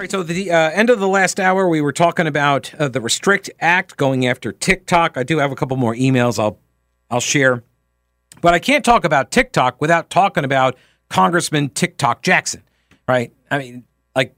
All 0.00 0.02
right, 0.02 0.10
so 0.10 0.22
the 0.22 0.50
uh, 0.50 0.70
end 0.70 0.88
of 0.88 0.98
the 0.98 1.06
last 1.06 1.38
hour, 1.38 1.68
we 1.68 1.82
were 1.82 1.92
talking 1.92 2.26
about 2.26 2.72
uh, 2.76 2.88
the 2.88 3.02
Restrict 3.02 3.50
Act 3.60 3.98
going 3.98 4.26
after 4.26 4.50
TikTok. 4.50 5.18
I 5.18 5.24
do 5.24 5.36
have 5.36 5.52
a 5.52 5.54
couple 5.54 5.76
more 5.76 5.94
emails 5.94 6.38
I'll 6.38 6.58
I'll 7.10 7.20
share, 7.20 7.62
but 8.40 8.54
I 8.54 8.60
can't 8.60 8.82
talk 8.82 9.04
about 9.04 9.30
TikTok 9.30 9.78
without 9.78 10.08
talking 10.08 10.42
about 10.42 10.78
Congressman 11.10 11.68
TikTok 11.68 12.22
Jackson, 12.22 12.62
right? 13.06 13.30
I 13.50 13.58
mean, 13.58 13.84
like 14.16 14.34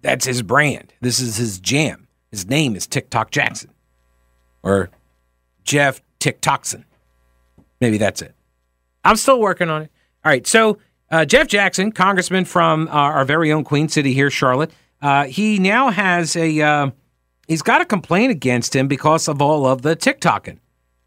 that's 0.00 0.26
his 0.26 0.42
brand. 0.42 0.92
This 1.00 1.18
is 1.18 1.38
his 1.38 1.58
jam. 1.58 2.06
His 2.30 2.46
name 2.46 2.76
is 2.76 2.86
TikTok 2.86 3.32
Jackson 3.32 3.72
or 4.62 4.90
Jeff 5.64 6.00
TikTokson. 6.20 6.84
Maybe 7.80 7.98
that's 7.98 8.22
it. 8.22 8.36
I'm 9.04 9.16
still 9.16 9.40
working 9.40 9.70
on 9.70 9.82
it. 9.82 9.90
All 10.24 10.30
right. 10.30 10.46
So, 10.46 10.78
uh, 11.10 11.24
Jeff 11.24 11.48
Jackson, 11.48 11.90
congressman 11.90 12.44
from 12.44 12.86
uh, 12.86 12.92
our 12.92 13.24
very 13.24 13.50
own 13.50 13.64
Queen 13.64 13.88
City 13.88 14.12
here, 14.12 14.30
Charlotte, 14.30 14.70
uh, 15.02 15.24
he 15.24 15.58
now 15.58 15.90
has 15.90 16.36
a, 16.36 16.60
uh, 16.60 16.90
he's 17.48 17.62
got 17.62 17.80
a 17.80 17.84
complaint 17.84 18.30
against 18.30 18.74
him 18.74 18.88
because 18.88 19.28
of 19.28 19.40
all 19.40 19.66
of 19.66 19.82
the 19.82 19.96
TikToking. 19.96 20.58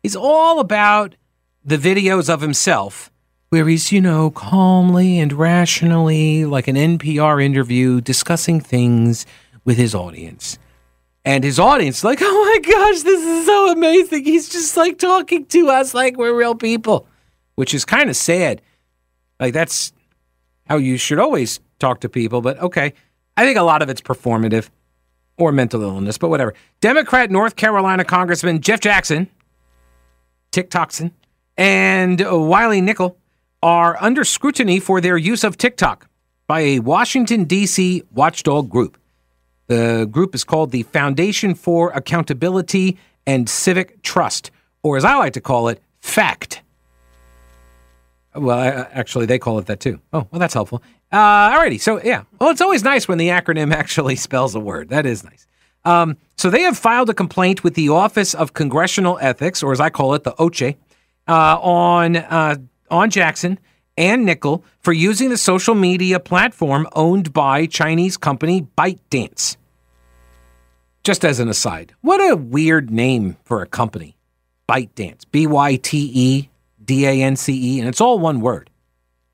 He's 0.01 0.15
all 0.15 0.59
about 0.59 1.15
the 1.63 1.77
videos 1.77 2.31
of 2.33 2.41
himself 2.41 3.11
where 3.53 3.67
he's, 3.67 3.91
you 3.91 4.01
know, 4.01 4.31
calmly 4.31 5.19
and 5.19 5.31
rationally, 5.31 6.43
like 6.43 6.67
an 6.67 6.75
NPR 6.75 7.41
interview, 7.43 8.01
discussing 8.01 8.59
things 8.59 9.27
with 9.63 9.77
his 9.77 9.93
audience. 9.93 10.57
And 11.23 11.43
his 11.43 11.59
audience, 11.59 12.03
like, 12.03 12.17
oh 12.23 12.61
my 12.63 12.71
gosh, 12.71 13.03
this 13.03 13.23
is 13.23 13.45
so 13.45 13.71
amazing. 13.71 14.25
He's 14.25 14.49
just 14.49 14.75
like 14.75 14.97
talking 14.97 15.45
to 15.45 15.69
us 15.69 15.93
like 15.93 16.17
we're 16.17 16.35
real 16.35 16.55
people, 16.55 17.07
which 17.53 17.75
is 17.75 17.85
kind 17.85 18.09
of 18.09 18.15
sad. 18.15 18.59
Like, 19.39 19.53
that's 19.53 19.93
how 20.67 20.77
you 20.77 20.97
should 20.97 21.19
always 21.19 21.59
talk 21.77 21.99
to 21.99 22.09
people. 22.09 22.41
But 22.41 22.59
okay, 22.59 22.93
I 23.35 23.45
think 23.45 23.57
a 23.57 23.63
lot 23.63 23.81
of 23.81 23.89
it's 23.89 24.01
performative 24.01 24.69
or 25.37 25.51
mental 25.51 25.81
illness, 25.81 26.17
but 26.17 26.29
whatever. 26.29 26.53
Democrat 26.81 27.31
North 27.31 27.55
Carolina 27.55 28.03
Congressman 28.03 28.61
Jeff 28.61 28.79
Jackson, 28.79 29.27
TikTokson, 30.51 31.11
and 31.57 32.21
Wiley 32.21 32.81
Nickel 32.81 33.17
are 33.61 33.97
under 34.01 34.23
scrutiny 34.23 34.79
for 34.79 35.01
their 35.01 35.17
use 35.17 35.43
of 35.43 35.57
TikTok 35.57 36.07
by 36.47 36.59
a 36.59 36.79
Washington, 36.79 37.45
D.C. 37.45 38.03
watchdog 38.11 38.69
group. 38.69 38.97
The 39.67 40.07
group 40.11 40.35
is 40.35 40.43
called 40.43 40.71
the 40.71 40.83
Foundation 40.83 41.55
for 41.55 41.91
Accountability 41.91 42.97
and 43.25 43.49
Civic 43.49 44.01
Trust, 44.03 44.51
or 44.83 44.97
as 44.97 45.05
I 45.05 45.15
like 45.15 45.33
to 45.33 45.41
call 45.41 45.69
it, 45.69 45.81
FACT. 46.01 46.61
Well, 48.35 48.87
actually, 48.91 49.25
they 49.25 49.39
call 49.39 49.59
it 49.59 49.67
that 49.67 49.79
too. 49.79 49.99
Oh, 50.11 50.27
well, 50.31 50.39
that's 50.39 50.53
helpful. 50.53 50.83
Uh, 51.13 51.51
alrighty, 51.51 51.79
so 51.79 52.01
yeah. 52.03 52.23
Well, 52.39 52.49
it's 52.49 52.59
always 52.59 52.83
nice 52.83 53.07
when 53.07 53.19
the 53.19 53.29
acronym 53.29 53.71
actually 53.75 54.15
spells 54.15 54.55
a 54.55 54.59
word. 54.59 54.89
That 54.89 55.05
is 55.05 55.23
nice. 55.23 55.45
Um, 55.85 56.17
so 56.37 56.49
they 56.49 56.63
have 56.63 56.75
filed 56.77 57.09
a 57.09 57.13
complaint 57.13 57.63
with 57.63 57.75
the 57.75 57.89
Office 57.89 58.33
of 58.33 58.53
Congressional 58.53 59.19
Ethics, 59.21 59.61
or 59.61 59.71
as 59.71 59.79
I 59.79 59.91
call 59.91 60.15
it, 60.15 60.23
the 60.23 60.33
OCHE, 60.39 60.75
uh, 61.27 61.59
on 61.61 62.15
uh, 62.15 62.55
on 62.89 63.11
Jackson 63.11 63.59
and 63.95 64.25
Nickel 64.25 64.65
for 64.79 64.91
using 64.91 65.29
the 65.29 65.37
social 65.37 65.75
media 65.75 66.19
platform 66.19 66.87
owned 66.93 67.31
by 67.31 67.67
Chinese 67.67 68.17
company 68.17 68.67
ByteDance. 68.75 69.57
Just 71.03 71.23
as 71.23 71.39
an 71.39 71.47
aside, 71.47 71.93
what 72.01 72.27
a 72.27 72.35
weird 72.35 72.89
name 72.89 73.37
for 73.43 73.61
a 73.61 73.67
company. 73.67 74.17
ByteDance. 74.67 75.25
B 75.31 75.45
Y 75.45 75.75
T 75.75 76.09
E 76.11 76.49
D 76.83 77.05
A 77.05 77.21
N 77.21 77.35
C 77.35 77.75
E, 77.75 77.79
and 77.79 77.87
it's 77.87 78.01
all 78.01 78.17
one 78.17 78.41
word. 78.41 78.71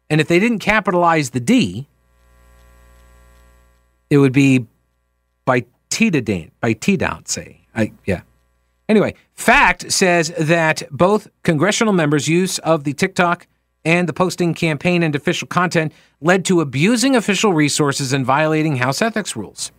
And 0.09 0.19
if 0.19 0.27
they 0.27 0.39
didn't 0.39 0.59
capitalize 0.59 1.31
the 1.31 1.39
D, 1.39 1.87
it 4.09 4.17
would 4.17 4.33
be 4.33 4.65
by 5.45 5.65
Tita 5.89 6.49
by 6.59 6.73
T 6.73 6.97
down, 6.97 7.25
say. 7.25 7.61
I 7.75 7.91
yeah. 8.05 8.21
Anyway, 8.87 9.13
Fact 9.35 9.91
says 9.91 10.33
that 10.39 10.81
both 10.89 11.27
congressional 11.43 11.93
members' 11.93 12.27
use 12.27 12.57
of 12.59 12.83
the 12.83 12.93
TikTok 12.93 13.47
and 13.85 14.09
the 14.09 14.13
posting 14.13 14.53
campaign 14.53 15.03
and 15.03 15.15
official 15.15 15.47
content 15.47 15.93
led 16.21 16.43
to 16.45 16.59
abusing 16.59 17.15
official 17.15 17.53
resources 17.53 18.11
and 18.11 18.25
violating 18.25 18.77
House 18.77 19.01
ethics 19.01 19.35
rules. 19.35 19.71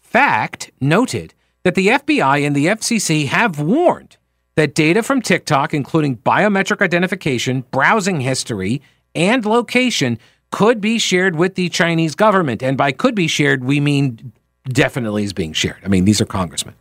Fact 0.00 0.70
noted 0.80 1.34
that 1.64 1.74
the 1.74 1.88
FBI 1.88 2.46
and 2.46 2.56
the 2.56 2.66
FCC 2.66 3.26
have 3.26 3.60
warned 3.60 4.16
that 4.54 4.74
data 4.74 5.02
from 5.02 5.20
TikTok, 5.20 5.74
including 5.74 6.16
biometric 6.18 6.80
identification, 6.80 7.64
browsing 7.70 8.20
history, 8.20 8.80
and 9.14 9.44
location, 9.44 10.18
could 10.50 10.80
be 10.80 10.98
shared 10.98 11.36
with 11.36 11.56
the 11.56 11.68
Chinese 11.68 12.14
government. 12.14 12.62
And 12.62 12.76
by 12.76 12.92
could 12.92 13.14
be 13.14 13.26
shared, 13.26 13.64
we 13.64 13.80
mean 13.80 14.32
definitely 14.68 15.24
is 15.24 15.32
being 15.32 15.52
shared. 15.52 15.78
I 15.84 15.88
mean, 15.88 16.04
these 16.04 16.20
are 16.20 16.26
congressmen. 16.26 16.74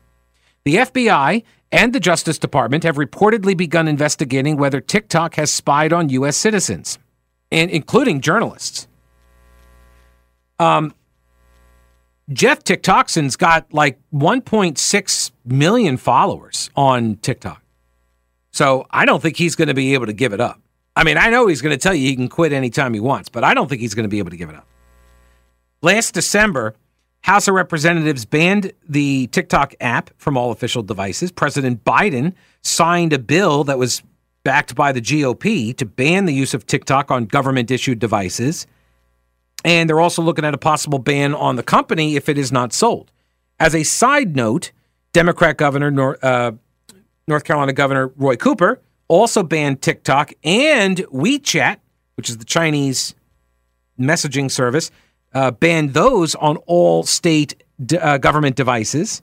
The 0.63 0.75
FBI 0.75 1.43
and 1.71 1.91
the 1.91 1.99
Justice 1.99 2.37
Department 2.37 2.83
have 2.83 2.97
reportedly 2.97 3.57
begun 3.57 3.87
investigating 3.87 4.57
whether 4.57 4.79
TikTok 4.79 5.35
has 5.35 5.51
spied 5.51 5.91
on 5.91 6.09
U.S. 6.09 6.37
citizens, 6.37 6.99
and 7.51 7.71
including 7.71 8.21
journalists. 8.21 8.87
Um, 10.59 10.93
Jeff 12.31 12.63
TikTokson's 12.63 13.35
got 13.35 13.73
like 13.73 13.99
1.6 14.13 15.31
million 15.45 15.97
followers 15.97 16.69
on 16.75 17.17
TikTok. 17.17 17.61
So 18.51 18.85
I 18.91 19.05
don't 19.05 19.21
think 19.21 19.37
he's 19.37 19.55
going 19.55 19.67
to 19.67 19.73
be 19.73 19.93
able 19.93 20.05
to 20.05 20.13
give 20.13 20.31
it 20.31 20.39
up. 20.39 20.61
I 20.95 21.03
mean, 21.03 21.17
I 21.17 21.29
know 21.29 21.47
he's 21.47 21.61
going 21.61 21.73
to 21.73 21.81
tell 21.81 21.93
you 21.93 22.07
he 22.07 22.15
can 22.15 22.27
quit 22.27 22.53
anytime 22.53 22.93
he 22.93 22.99
wants, 22.99 23.29
but 23.29 23.43
I 23.43 23.53
don't 23.53 23.67
think 23.67 23.81
he's 23.81 23.95
going 23.95 24.03
to 24.03 24.09
be 24.09 24.19
able 24.19 24.29
to 24.29 24.37
give 24.37 24.49
it 24.49 24.55
up. 24.55 24.67
Last 25.81 26.13
December, 26.13 26.75
House 27.21 27.47
of 27.47 27.55
Representatives 27.55 28.25
banned 28.25 28.73
the 28.87 29.27
TikTok 29.27 29.73
app 29.79 30.11
from 30.17 30.37
all 30.37 30.51
official 30.51 30.83
devices. 30.83 31.31
President 31.31 31.83
Biden 31.83 32.33
signed 32.61 33.13
a 33.13 33.19
bill 33.19 33.63
that 33.63 33.77
was 33.77 34.03
backed 34.43 34.75
by 34.75 34.91
the 34.91 35.01
GOP 35.01 35.75
to 35.77 35.85
ban 35.85 36.25
the 36.25 36.33
use 36.33 36.53
of 36.53 36.65
TikTok 36.67 37.09
on 37.09 37.25
government 37.25 37.71
issued 37.71 37.99
devices. 37.99 38.67
And 39.65 39.89
they're 39.89 40.01
also 40.01 40.21
looking 40.21 40.43
at 40.43 40.53
a 40.53 40.57
possible 40.57 40.99
ban 40.99 41.33
on 41.33 41.55
the 41.55 41.63
company 41.63 42.17
if 42.17 42.27
it 42.27 42.37
is 42.37 42.51
not 42.51 42.73
sold. 42.73 43.11
As 43.59 43.73
a 43.73 43.83
side 43.83 44.35
note, 44.35 44.71
Democrat 45.13 45.57
Governor 45.57 45.91
North, 45.91 46.21
uh, 46.23 46.51
North 47.27 47.45
Carolina 47.45 47.71
Governor 47.71 48.07
Roy 48.17 48.35
Cooper 48.35 48.81
also 49.07 49.43
banned 49.43 49.81
TikTok 49.81 50.33
and 50.43 50.97
WeChat, 51.07 51.77
which 52.15 52.29
is 52.29 52.37
the 52.37 52.45
Chinese 52.45 53.15
messaging 53.99 54.49
service, 54.49 54.91
uh, 55.33 55.51
banned 55.51 55.93
those 55.93 56.35
on 56.35 56.57
all 56.65 57.03
state 57.03 57.63
uh, 57.99 58.17
government 58.17 58.55
devices. 58.55 59.21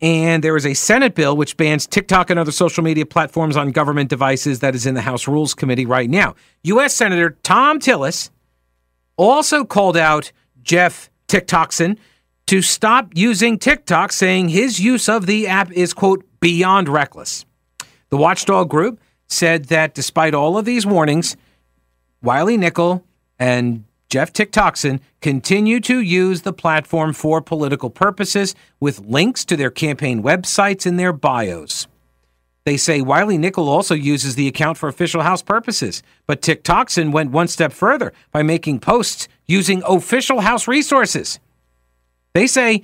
And 0.00 0.44
there 0.44 0.56
is 0.56 0.66
a 0.66 0.74
Senate 0.74 1.14
bill 1.14 1.36
which 1.36 1.56
bans 1.56 1.86
TikTok 1.86 2.30
and 2.30 2.38
other 2.38 2.52
social 2.52 2.82
media 2.82 3.06
platforms 3.06 3.56
on 3.56 3.70
government 3.70 4.10
devices 4.10 4.60
that 4.60 4.74
is 4.74 4.86
in 4.86 4.94
the 4.94 5.00
House 5.00 5.26
Rules 5.26 5.54
Committee 5.54 5.86
right 5.86 6.10
now. 6.10 6.34
U.S. 6.64 6.94
Senator 6.94 7.36
Thom 7.42 7.78
Tillis 7.78 8.30
also 9.16 9.64
called 9.64 9.96
out 9.96 10.32
Jeff 10.62 11.10
TikTokson 11.28 11.96
to 12.46 12.60
stop 12.60 13.12
using 13.14 13.58
TikTok, 13.58 14.12
saying 14.12 14.50
his 14.50 14.78
use 14.80 15.08
of 15.08 15.26
the 15.26 15.46
app 15.46 15.72
is, 15.72 15.94
quote, 15.94 16.24
beyond 16.40 16.88
reckless. 16.88 17.46
The 18.10 18.16
watchdog 18.16 18.68
group 18.68 19.00
said 19.26 19.66
that 19.66 19.94
despite 19.94 20.34
all 20.34 20.56
of 20.58 20.64
these 20.64 20.86
warnings, 20.86 21.36
Wiley 22.22 22.56
Nickel 22.56 23.04
and 23.38 23.84
Jeff 24.08 24.32
TikTokson 24.32 25.00
continue 25.20 25.80
to 25.80 26.00
use 26.00 26.42
the 26.42 26.52
platform 26.52 27.12
for 27.12 27.40
political 27.40 27.90
purposes 27.90 28.54
with 28.78 29.00
links 29.00 29.44
to 29.46 29.56
their 29.56 29.70
campaign 29.70 30.22
websites 30.22 30.86
in 30.86 30.96
their 30.96 31.12
bios. 31.12 31.86
They 32.64 32.76
say 32.76 33.02
Wiley 33.02 33.36
Nickel 33.36 33.68
also 33.68 33.94
uses 33.94 34.36
the 34.36 34.48
account 34.48 34.78
for 34.78 34.88
official 34.88 35.22
House 35.22 35.42
purposes, 35.42 36.02
but 36.26 36.40
TikTokson 36.40 37.12
went 37.12 37.30
one 37.30 37.48
step 37.48 37.72
further 37.72 38.12
by 38.32 38.42
making 38.42 38.80
posts 38.80 39.28
using 39.46 39.82
official 39.86 40.40
House 40.40 40.66
resources. 40.66 41.40
They 42.32 42.46
say 42.46 42.82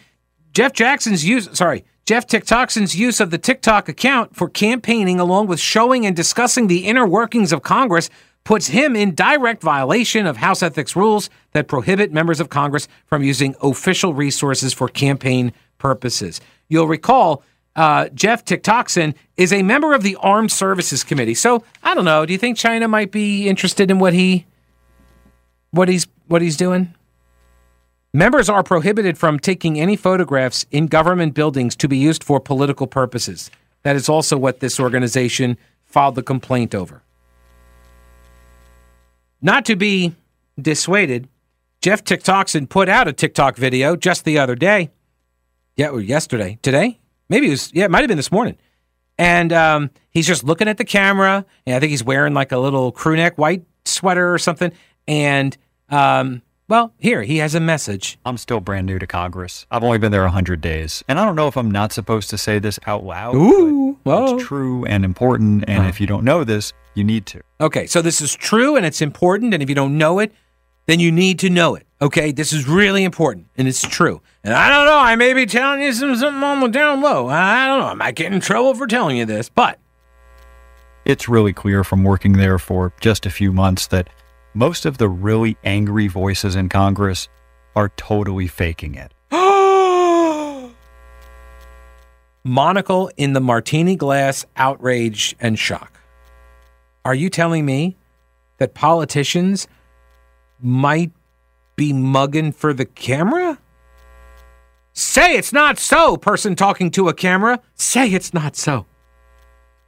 Jeff 0.53 0.73
Jackson's 0.73 1.25
use, 1.25 1.49
sorry, 1.53 1.85
Jeff 2.11 2.27
TikTokson's 2.27 2.97
use 2.97 3.21
of 3.21 3.31
the 3.31 3.39
TikTok 3.39 3.89
account 3.89 4.35
for 4.35 4.49
campaigning, 4.49 5.21
along 5.21 5.47
with 5.47 5.61
showing 5.61 6.05
and 6.05 6.17
discussing 6.17 6.67
the 6.67 6.89
inner 6.89 7.07
workings 7.07 7.53
of 7.53 7.63
Congress, 7.63 8.11
puts 8.43 8.67
him 8.67 8.97
in 8.97 9.15
direct 9.15 9.63
violation 9.63 10.27
of 10.27 10.39
House 10.39 10.61
ethics 10.61 10.97
rules 10.97 11.31
that 11.53 11.69
prohibit 11.69 12.13
members 12.13 12.41
of 12.41 12.49
Congress 12.49 12.89
from 13.07 13.23
using 13.23 13.55
official 13.63 14.13
resources 14.13 14.73
for 14.73 14.89
campaign 14.89 15.53
purposes. 15.79 16.41
You'll 16.69 16.89
recall 16.89 17.45
uh, 17.77 18.09
Jeff 18.09 18.45
Tiktokson 18.45 19.15
is 19.37 19.53
a 19.53 19.63
member 19.63 19.95
of 19.95 20.03
the 20.03 20.17
Armed 20.17 20.51
Services 20.51 21.05
Committee. 21.05 21.35
So 21.35 21.63
I 21.81 21.95
don't 21.95 22.05
know. 22.05 22.27
Do 22.27 22.33
you 22.33 22.41
think 22.41 22.57
China 22.57 22.89
might 22.89 23.13
be 23.13 23.49
interested 23.49 23.89
in 23.89 24.01
what 24.01 24.15
he 24.15 24.47
what 25.71 25.89
he's 25.89 26.09
what 26.27 26.43
he's 26.43 26.57
doing? 26.57 26.93
Members 28.13 28.49
are 28.49 28.65
prohibited 28.65 29.17
from 29.17 29.39
taking 29.39 29.79
any 29.79 29.95
photographs 29.95 30.67
in 30.73 30.89
government 30.89 31.33
buildings 31.33 31.77
to 31.77 31.87
be 31.87 31.97
used 31.97 32.25
for 32.25 32.41
political 32.41 32.89
purposes. 32.89 33.53
That 33.85 33.95
is 33.95 34.09
also 34.09 34.37
what 34.37 34.59
this 34.59 34.81
organization 34.81 35.57
filed 35.85 36.17
the 36.17 36.23
complaint 36.23 36.75
over. 36.75 37.03
Not 39.41 39.65
to 39.67 39.77
be 39.77 40.17
dissuaded, 40.61 41.29
Jeff 41.81 42.03
Tiktokson 42.03 42.69
put 42.69 42.89
out 42.89 43.07
a 43.07 43.13
TikTok 43.13 43.57
video 43.57 43.95
just 43.95 44.25
the 44.25 44.41
other 44.41 44.57
day. 44.57 44.91
Yeah, 45.77 45.91
or 45.91 46.01
yesterday. 46.01 46.59
Today? 46.63 46.99
Maybe 47.29 47.47
it 47.47 47.51
was, 47.51 47.73
yeah, 47.73 47.85
it 47.85 47.93
might 47.93 48.01
have 48.01 48.09
been 48.09 48.17
this 48.17 48.33
morning. 48.33 48.59
And 49.19 49.53
um, 49.53 49.91
he's 50.11 50.27
just 50.27 50.43
looking 50.43 50.67
at 50.67 50.79
the 50.79 50.85
camera. 50.85 51.47
And 51.65 51.77
I 51.77 51.79
think 51.79 51.91
he's 51.91 52.03
wearing 52.03 52.35
like 52.35 52.51
a 52.51 52.59
little 52.59 52.91
crew 52.91 53.15
neck 53.15 53.39
white 53.39 53.63
sweater 53.85 54.35
or 54.35 54.39
something. 54.39 54.73
And, 55.07 55.57
um, 55.91 56.43
well, 56.71 56.95
here, 56.99 57.23
he 57.25 57.39
has 57.39 57.57
a 57.57 57.61
message. 57.61 58.17
I'm 58.25 58.39
still 58.39 58.61
brand 58.61 58.87
new 58.87 59.01
to 59.01 59.07
Congress. 59.07 59.67
I've 59.73 59.83
only 59.83 59.99
been 59.99 60.13
there 60.13 60.23
100 60.23 60.61
days. 60.61 61.03
And 61.09 61.19
I 61.19 61.25
don't 61.25 61.35
know 61.35 61.49
if 61.49 61.57
I'm 61.57 61.71
not 61.71 61.93
supposed 61.93 62.31
to 62.31 62.39
say 62.39 62.61
this 62.61 62.79
out 62.87 63.05
loud. 63.05 63.35
Ooh, 63.35 63.99
whoa. 64.05 64.37
It's 64.37 64.45
true 64.45 64.85
and 64.85 65.05
important. 65.05 65.65
And 65.67 65.87
if 65.89 66.01
you 66.01 66.07
don't 66.07 66.25
know 66.25 66.45
this, 66.45 66.73
you 66.95 67.03
need 67.03 67.27
to. 67.27 67.43
Okay, 67.61 67.87
so 67.87 68.01
this 68.01 68.21
is 68.21 68.37
true 68.37 68.77
and 68.77 68.87
it's 68.87 69.03
important. 69.03 69.53
And 69.53 69.65
if 69.65 69.69
you 69.69 69.75
don't 69.75 69.99
know 69.99 70.21
it, 70.21 70.33
then 70.87 71.01
you 71.01 71.11
need 71.11 71.41
to 71.41 71.51
know 71.51 71.75
it. 71.75 71.87
Okay, 72.01 72.31
this 72.31 72.53
is 72.53 72.69
really 72.69 73.03
important 73.03 73.49
and 73.59 73.67
it's 73.67 73.83
true. 73.83 74.23
And 74.45 74.55
I 74.55 74.69
don't 74.71 74.87
know, 74.87 74.99
I 74.99 75.17
may 75.17 75.35
be 75.35 75.47
telling 75.47 75.83
you 75.83 75.93
some, 75.93 76.15
something 76.15 76.43
on 76.43 76.61
the 76.61 76.69
down 76.69 77.01
low. 77.01 77.27
I 77.29 77.67
don't 77.67 77.81
know. 77.81 77.87
I 77.87 77.95
might 77.95 78.15
get 78.15 78.33
in 78.33 78.41
trouble 78.41 78.75
for 78.75 78.87
telling 78.87 79.17
you 79.17 79.27
this, 79.27 79.49
but 79.49 79.79
It's 81.05 81.29
really 81.29 81.53
clear 81.53 81.83
from 81.83 82.05
working 82.05 82.35
there 82.35 82.59
for 82.59 82.93
just 83.01 83.27
a 83.27 83.31
few 83.31 83.53
months 83.53 83.89
that 83.89 84.09
most 84.55 84.85
of 84.87 84.99
the 84.99 85.09
really 85.09 85.57
angry 85.65 86.09
voices 86.09 86.57
in 86.57 86.69
Congress 86.69 87.29
are 87.77 87.91
totally 87.97 88.49
faking 88.49 88.95
it. 88.95 89.13
monocle 92.45 93.11
in 93.17 93.33
the 93.33 93.41
martini 93.41 93.97
glass 93.97 94.45
outrage 94.57 95.37
and 95.41 95.59
shock. 95.59 96.01
Are 97.05 97.15
you 97.15 97.31
telling 97.31 97.65
me 97.65 97.97
that 98.59 98.75
politicians 98.75 99.69
might 100.61 101.13
be 101.77 101.93
mugging 101.93 102.53
for 102.53 102.73
the 102.73 102.85
camera? 102.85 103.59
Say 104.93 105.37
it's 105.37 105.53
not 105.53 105.79
so, 105.79 106.17
person 106.17 106.57
talking 106.57 106.91
to 106.93 107.09
a 107.09 107.15
camera. 107.15 107.61
Say 107.75 108.13
it's 108.13 108.35
not 108.35 108.57
so. 108.57 108.87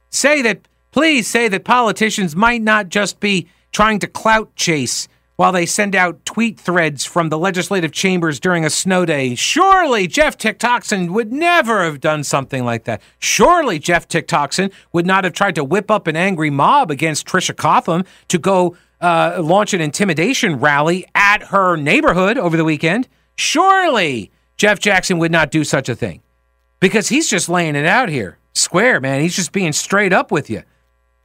Say 0.09 0.41
that, 0.41 0.67
please 0.91 1.27
say 1.27 1.47
that 1.49 1.65
politicians 1.65 2.35
might 2.35 2.61
not 2.61 2.89
just 2.89 3.19
be 3.19 3.47
trying 3.73 3.99
to 3.99 4.07
clout 4.07 4.55
chase 4.55 5.07
while 5.35 5.51
they 5.51 5.65
send 5.65 5.95
out 5.95 6.25
tweet 6.25 6.59
threads 6.59 7.05
from 7.05 7.29
the 7.29 7.37
legislative 7.37 7.91
chambers 7.91 8.39
during 8.39 8.63
a 8.63 8.69
snow 8.69 9.05
day. 9.05 9.35
Surely 9.35 10.07
Jeff 10.07 10.37
Tiktokson 10.37 11.09
would 11.09 11.33
never 11.33 11.83
have 11.83 11.99
done 11.99 12.23
something 12.23 12.63
like 12.63 12.83
that. 12.85 13.01
Surely 13.19 13.79
Jeff 13.79 14.07
Tiktokson 14.07 14.71
would 14.91 15.05
not 15.05 15.23
have 15.23 15.33
tried 15.33 15.55
to 15.55 15.63
whip 15.63 15.89
up 15.89 16.07
an 16.07 16.15
angry 16.15 16.51
mob 16.51 16.91
against 16.91 17.25
Tricia 17.27 17.57
Cotham 17.57 18.05
to 18.27 18.37
go 18.37 18.77
uh, 19.01 19.39
launch 19.43 19.73
an 19.73 19.81
intimidation 19.81 20.57
rally 20.59 21.05
at 21.15 21.43
her 21.47 21.75
neighborhood 21.75 22.37
over 22.37 22.55
the 22.55 22.63
weekend. 22.63 23.07
Surely 23.35 24.31
Jeff 24.55 24.79
Jackson 24.79 25.17
would 25.17 25.31
not 25.31 25.51
do 25.51 25.63
such 25.63 25.89
a 25.89 25.95
thing 25.95 26.21
because 26.79 27.09
he's 27.09 27.29
just 27.29 27.49
laying 27.49 27.75
it 27.75 27.87
out 27.87 28.07
here. 28.07 28.37
Square, 28.53 29.01
man. 29.01 29.19
He's 29.19 29.35
just 29.35 29.51
being 29.51 29.73
straight 29.73 30.13
up 30.13 30.31
with 30.31 30.49
you. 30.49 30.61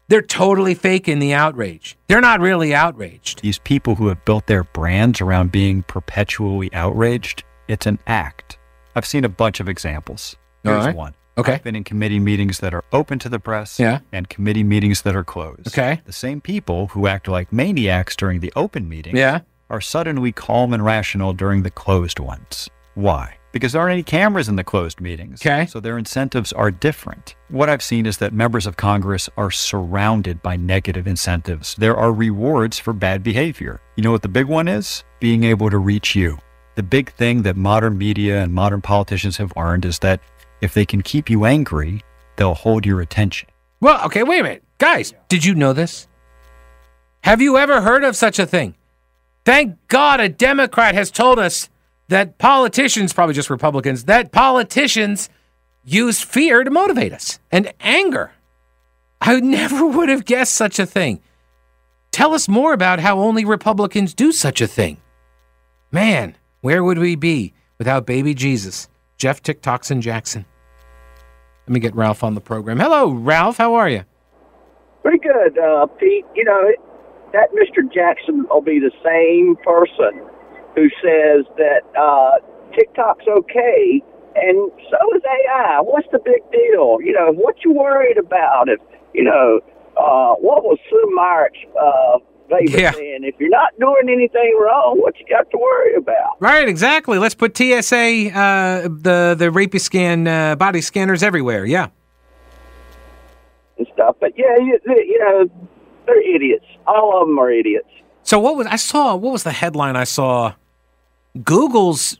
They're 0.09 0.23
totally 0.23 0.75
faking 0.75 1.19
the 1.19 1.35
outrage. 1.35 1.99
They're 2.07 2.23
not 2.23 2.41
really 2.41 2.75
outraged. 2.75 3.43
These 3.43 3.59
people 3.59 3.95
who 3.95 4.09
have 4.09 4.25
built 4.25 4.47
their 4.47 4.65
brands 4.65 5.21
around 5.21 5.53
being 5.53 5.83
perpetually 5.83 6.73
outraged, 6.73 7.45
it's 7.69 7.85
an 7.87 7.99
act. 8.07 8.59
I've 8.97 9.05
seen 9.05 9.25
a 9.25 9.29
bunch 9.29 9.61
of 9.61 9.69
examples. 9.69 10.37
Here's 10.65 10.87
right. 10.87 10.97
one. 10.97 11.15
Okay. 11.37 11.53
I've 11.55 11.63
been 11.63 11.77
in 11.77 11.85
committee 11.85 12.19
meetings 12.19 12.59
that 12.61 12.73
are 12.75 12.85
open 12.93 13.19
to 13.21 13.29
the 13.29 13.39
press 13.39 13.79
Yeah. 13.79 14.01
and 14.11 14.29
committee 14.29 14.65
meetings 14.65 15.03
that 15.03 15.15
are 15.15 15.23
closed. 15.25 15.69
Okay. 15.69 16.01
The 16.05 16.13
same 16.13 16.41
people 16.41 16.89
who 16.89 17.07
act 17.07 17.29
like 17.29 17.53
maniacs 17.53 18.17
during 18.17 18.41
the 18.41 18.53
open 18.57 18.89
meetings 18.89 19.19
Yeah. 19.19 19.41
are 19.71 19.81
suddenly 19.81 20.33
calm 20.33 20.73
and 20.73 20.85
rational 20.85 21.35
during 21.35 21.63
the 21.63 21.71
closed 21.71 22.19
ones. 22.19 22.69
Why? 22.95 23.35
Because 23.59 23.73
there 23.73 23.83
aren't 23.83 23.95
any 23.95 24.05
cameras 24.05 24.49
in 24.49 24.55
the 24.55 24.63
closed 24.63 25.01
meetings. 25.01 25.43
Okay. 25.43 25.67
So 25.67 25.81
their 25.81 25.99
incentives 25.99 26.53
are 26.53 26.71
different. 26.71 27.35
What 27.49 27.69
I've 27.69 27.83
seen 27.83 28.07
is 28.07 28.19
that 28.19 28.33
members 28.33 28.67
of 28.67 28.77
Congress 28.77 29.29
are 29.37 29.51
surrounded 29.51 30.41
by 30.45 30.55
negative 30.55 31.09
incentives. 31.09 31.75
There 31.75 31.97
are 31.97 32.13
rewards 32.13 32.79
for 32.79 32.93
bad 32.93 33.25
behavior. 33.25 33.81
You 33.97 34.05
know 34.05 34.13
what 34.13 34.23
the 34.23 34.29
big 34.29 34.47
one 34.47 34.69
is? 34.69 35.03
Being 35.19 35.43
able 35.43 35.71
to 35.71 35.79
reach 35.79 36.15
you. 36.15 36.39
The 36.77 36.85
big 36.85 37.13
thing 37.15 37.43
that 37.43 37.57
modern 37.57 37.99
media 37.99 38.41
and 38.41 38.55
modern 38.55 38.81
politicians 38.81 39.39
have 39.39 39.53
learned 39.57 39.85
is 39.85 39.99
that 39.99 40.21
if 40.61 40.73
they 40.73 40.87
can 40.87 41.03
keep 41.03 41.29
you 41.29 41.45
angry, 41.45 42.01
they'll 42.37 42.55
hold 42.55 42.87
your 42.87 43.01
attention. 43.01 43.49
Well, 43.81 44.07
okay, 44.07 44.23
wait 44.23 44.39
a 44.39 44.43
minute. 44.45 44.63
Guys, 44.79 45.15
did 45.29 45.45
you 45.45 45.57
know 45.57 45.73
this? 45.73 46.07
Have 47.25 47.43
you 47.43 47.59
ever 47.59 47.81
heard 47.81 48.05
of 48.05 48.15
such 48.15 48.39
a 48.39 48.47
thing? 48.47 48.77
Thank 49.45 49.79
God 49.89 50.21
a 50.21 50.29
Democrat 50.29 50.95
has 50.95 51.11
told 51.11 51.41
us 51.41 51.69
that 52.09 52.39
politicians, 52.39 53.13
probably 53.13 53.35
just 53.35 53.51
Republicans, 53.51 54.05
that 54.05 54.33
politicians 54.33 55.29
use 55.85 56.21
fear 56.21 56.65
to 56.65 56.71
motivate 56.71 57.13
us 57.13 57.39
and 57.51 57.73
anger. 57.81 58.33
I 59.21 59.41
never 59.41 59.87
would 59.97 60.09
have 60.09 60.25
guessed 60.25 60.55
such 60.55 60.79
a 60.79 60.87
thing. 60.87 61.21
Tell 62.11 62.35
us 62.35 62.49
more 62.49 62.73
about 62.73 63.01
how 63.01 63.21
only 63.21 63.45
Republicans 63.45 64.15
do 64.15 64.33
such 64.33 64.61
a 64.61 64.67
thing. 64.67 64.99
Man, 65.93 66.37
where 66.61 66.83
would 66.83 66.99
we 66.99 67.15
be 67.15 67.55
without 67.79 68.07
baby 68.07 68.35
Jesus, 68.35 68.89
Jeff 69.19 69.43
TikTokson 69.43 70.01
Jackson? 70.01 70.45
Let 71.67 71.75
me 71.75 71.81
get 71.81 71.95
Ralph 71.95 72.25
on 72.25 72.35
the 72.35 72.41
program. 72.41 72.79
Hello, 72.81 73.11
Ralph. 73.11 73.59
How 73.59 73.75
are 73.75 73.89
you? 73.89 74.05
Pretty 75.03 75.19
good, 75.19 75.59
uh, 75.59 75.87
Pete. 75.87 76.25
You 76.35 76.45
know, 76.45 76.61
it, 76.67 76.81
that 77.33 77.51
Mr. 77.53 77.83
Jackson 77.93 78.47
will 78.51 78.63
be 78.63 78.79
the 78.79 78.91
same 79.05 79.57
person 79.63 80.27
who 80.79 80.89
says 81.03 81.45
that 81.57 81.83
uh, 81.99 82.39
TikTok's 82.75 83.27
okay 83.27 84.03
and 84.37 84.71
so 84.91 85.17
is 85.17 85.23
AI. 85.25 85.81
What's 85.83 86.07
the 86.13 86.21
big 86.21 86.43
deal? 86.53 86.99
You 87.03 87.13
know, 87.13 87.33
what 87.33 87.57
you 87.65 87.73
worried 87.73 88.19
about? 88.19 88.69
If 88.69 88.79
you 89.13 89.25
know, 89.25 89.61
uh, 89.97 90.35
what 90.37 90.63
was 90.63 90.79
Sue 90.89 91.11
Meyer's 91.13 91.57
uh, 91.81 92.19
favorite 92.49 92.81
Yeah. 92.81 92.93
saying? 92.93 93.21
If 93.23 93.35
you're 93.41 93.49
not 93.49 93.71
doing 93.81 94.09
anything 94.09 94.57
wrong, 94.61 94.99
what 95.01 95.19
you 95.19 95.27
got 95.29 95.51
to 95.51 95.59
worry 95.59 95.95
about? 95.97 96.41
Right, 96.41 96.69
exactly. 96.69 97.19
Let's 97.19 97.35
put 97.35 97.57
TSA, 97.57 98.31
uh, 98.33 98.83
the 98.83 99.35
the 99.37 99.51
rapey 99.51 99.81
scan 99.81 100.29
uh, 100.29 100.55
body 100.55 100.83
scanners 100.83 101.23
everywhere. 101.25 101.65
Yeah. 101.65 101.89
And 103.79 103.87
stuff. 103.95 104.17
But 104.21 104.33
yeah, 104.37 104.57
you, 104.59 104.79
you 104.87 105.19
know, 105.19 105.51
they're 106.07 106.35
idiots. 106.35 106.67
All 106.87 107.21
of 107.21 107.27
them 107.27 107.39
are 107.39 107.51
idiots. 107.51 107.89
So 108.23 108.39
what 108.39 108.57
was 108.57 108.67
I 108.67 108.77
saw? 108.77 109.17
What 109.17 109.33
was 109.33 109.43
the 109.43 109.53
headline 109.53 109.97
I 109.97 110.05
saw? 110.05 110.55
Google's, 111.45 112.19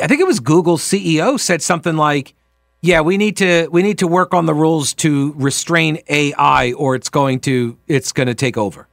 I 0.00 0.06
think 0.06 0.20
it 0.20 0.26
was 0.26 0.40
Google's 0.40 0.82
CEO 0.82 1.38
said 1.38 1.62
something 1.62 1.96
like, 1.96 2.34
"Yeah, 2.80 3.00
we 3.00 3.16
need 3.16 3.36
to 3.38 3.68
we 3.68 3.82
need 3.82 3.98
to 3.98 4.06
work 4.06 4.34
on 4.34 4.46
the 4.46 4.54
rules 4.54 4.94
to 4.94 5.32
restrain 5.36 5.98
AI, 6.08 6.72
or 6.72 6.94
it's 6.94 7.08
going 7.08 7.40
to 7.40 7.76
it's 7.88 8.12
going 8.12 8.28
to 8.28 8.34
take 8.34 8.56
over." 8.56 8.88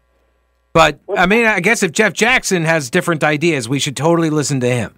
But 0.74 1.00
I 1.16 1.26
mean, 1.26 1.46
I 1.46 1.60
guess 1.60 1.84
if 1.84 1.92
Jeff 1.92 2.14
Jackson 2.14 2.64
has 2.66 2.90
different 2.90 3.24
ideas, 3.24 3.68
we 3.68 3.80
should 3.80 3.98
totally 3.98 4.30
listen 4.30 4.60
to 4.62 4.70
him. 4.70 4.96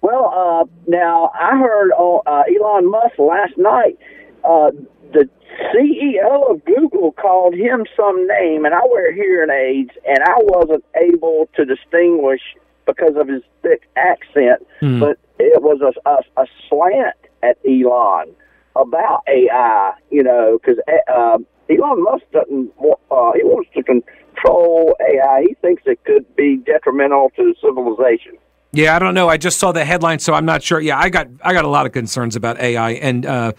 Well, 0.00 0.32
uh, 0.34 0.64
now 0.88 1.30
I 1.38 1.56
heard 1.58 1.92
uh, 1.92 2.42
Elon 2.48 2.90
Musk 2.90 3.18
last 3.18 3.56
night. 3.56 3.98
Uh, 4.44 4.70
the 5.12 5.28
CEO 5.74 6.50
of 6.50 6.64
Google 6.64 7.12
called 7.12 7.54
him 7.54 7.84
some 7.96 8.26
name, 8.26 8.64
and 8.64 8.74
I 8.74 8.80
wear 8.90 9.12
hearing 9.12 9.50
aids, 9.50 9.90
and 10.06 10.18
I 10.24 10.36
wasn't 10.38 10.84
able 10.96 11.48
to 11.54 11.64
distinguish 11.64 12.40
because 12.86 13.14
of 13.16 13.28
his 13.28 13.42
thick 13.62 13.82
accent. 13.96 14.66
But 14.80 15.18
it 15.38 15.62
was 15.62 15.80
a, 15.80 16.08
a, 16.08 16.42
a 16.42 16.46
slant 16.68 17.16
at 17.42 17.58
Elon 17.66 18.34
about 18.76 19.22
AI, 19.28 19.94
you 20.10 20.22
know, 20.22 20.58
because 20.58 20.78
uh, 21.08 21.38
Elon 21.68 22.02
Musk 22.02 22.24
doesn't. 22.32 22.72
Uh, 22.80 23.32
he 23.34 23.44
wants 23.44 23.70
to 23.74 23.82
control 23.82 24.94
AI. 25.00 25.44
He 25.48 25.54
thinks 25.60 25.82
it 25.86 26.02
could 26.04 26.34
be 26.36 26.56
detrimental 26.56 27.30
to 27.36 27.54
civilization. 27.60 28.38
Yeah, 28.72 28.96
I 28.96 28.98
don't 28.98 29.14
know. 29.14 29.28
I 29.28 29.36
just 29.36 29.58
saw 29.58 29.72
the 29.72 29.84
headline, 29.84 30.18
so 30.18 30.32
I'm 30.32 30.46
not 30.46 30.62
sure. 30.62 30.80
Yeah, 30.80 30.98
I 30.98 31.10
got 31.10 31.28
I 31.42 31.52
got 31.52 31.64
a 31.64 31.68
lot 31.68 31.84
of 31.86 31.92
concerns 31.92 32.36
about 32.36 32.58
AI, 32.58 32.92
and 32.92 33.26
uh, 33.26 33.52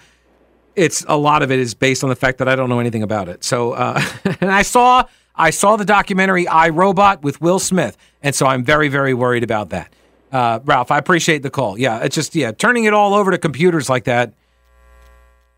it's 0.76 1.06
a 1.08 1.18
lot 1.18 1.44
of 1.44 1.52
it 1.52 1.60
is 1.60 1.74
based 1.74 2.04
on 2.04 2.10
the 2.10 2.16
fact 2.16 2.40
that 2.40 2.50
I 2.50 2.56
don't 2.56 2.70
know 2.70 2.80
anything 2.80 3.04
about 3.04 3.30
it. 3.30 3.44
So, 3.44 3.74
uh, 3.74 4.02
and 4.42 4.52
I 4.52 4.64
saw 4.64 5.06
I 5.36 5.50
saw 5.50 5.76
the 5.76 5.86
documentary 5.86 6.48
I 6.48 6.70
Robot 6.70 7.24
with 7.24 7.42
Will 7.42 7.60
Smith, 7.60 7.98
and 8.22 8.36
so 8.36 8.46
I'm 8.46 8.64
very, 8.64 8.88
very 8.88 9.14
worried 9.14 9.44
about 9.44 9.70
that. 9.70 9.94
Uh, 10.32 10.60
Ralph, 10.66 10.92
I 10.92 10.98
appreciate 10.98 11.44
the 11.44 11.50
call. 11.50 11.78
Yeah, 11.78 12.00
it's 12.00 12.16
just 12.16 12.36
yeah, 12.36 12.52
turning 12.52 12.86
it 12.86 12.94
all 12.94 13.14
over 13.14 13.32
to 13.32 13.38
computers 13.38 13.90
like 13.90 14.06
that. 14.06 14.34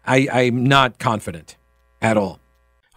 I, 0.05 0.27
I'm 0.31 0.65
not 0.65 0.99
confident 0.99 1.55
at 2.01 2.17
all. 2.17 2.39